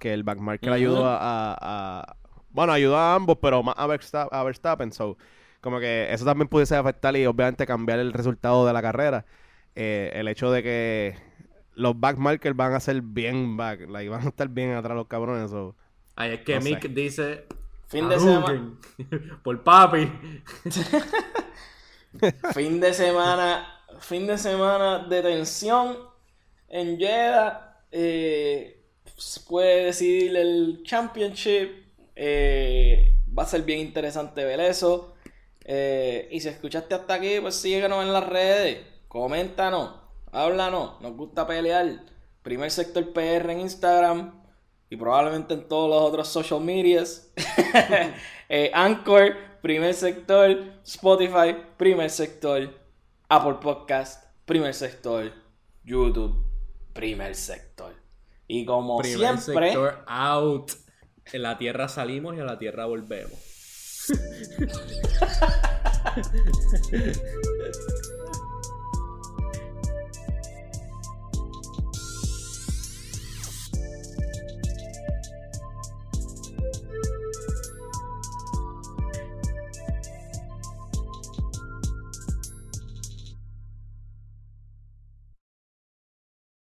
[0.00, 1.58] que el backmarker ayudó a, a-
[2.00, 2.16] a-
[2.50, 5.16] bueno ayudó a ambos, pero más a Verstappen, a Verstappen, so,
[5.60, 9.26] como que eso también pudiese afectar y obviamente cambiar el resultado de la carrera.
[9.76, 11.16] Eh, el hecho de que
[11.74, 15.50] los backmarkers van a ser bien back, like, van a estar bien atrás los cabrones,
[15.50, 15.76] so.
[16.16, 16.70] Ahí es que No sé.
[16.70, 17.44] Mick dice.
[17.88, 18.72] Fin de semana.
[19.44, 20.10] Por papi.
[22.54, 23.66] Fin de semana,
[24.00, 25.96] fin de semana de tensión
[26.68, 27.78] en Jeddah.
[27.92, 28.79] eh,
[29.46, 31.70] puede decidir el championship.
[32.16, 35.14] eh, va a ser bien interesante ver eso.
[35.64, 38.78] Eh, y si escuchaste hasta aquí, pues síguenos en las redes.
[39.08, 39.94] Coméntanos,
[40.32, 41.00] háblanos.
[41.00, 42.02] Nos gusta pelear.
[42.42, 44.42] Primer sector PR en Instagram.
[44.90, 47.32] Y probablemente en todos los otros social medias.
[48.52, 50.64] Eh, Anchor, primer sector.
[50.84, 52.68] Spotify, primer sector.
[53.28, 55.32] Apple Podcast, primer sector.
[55.84, 56.44] YouTube,
[56.92, 57.99] primer sector.
[58.52, 60.72] Y como Primer siempre, sector out.
[61.32, 63.38] En la tierra salimos y a la tierra volvemos.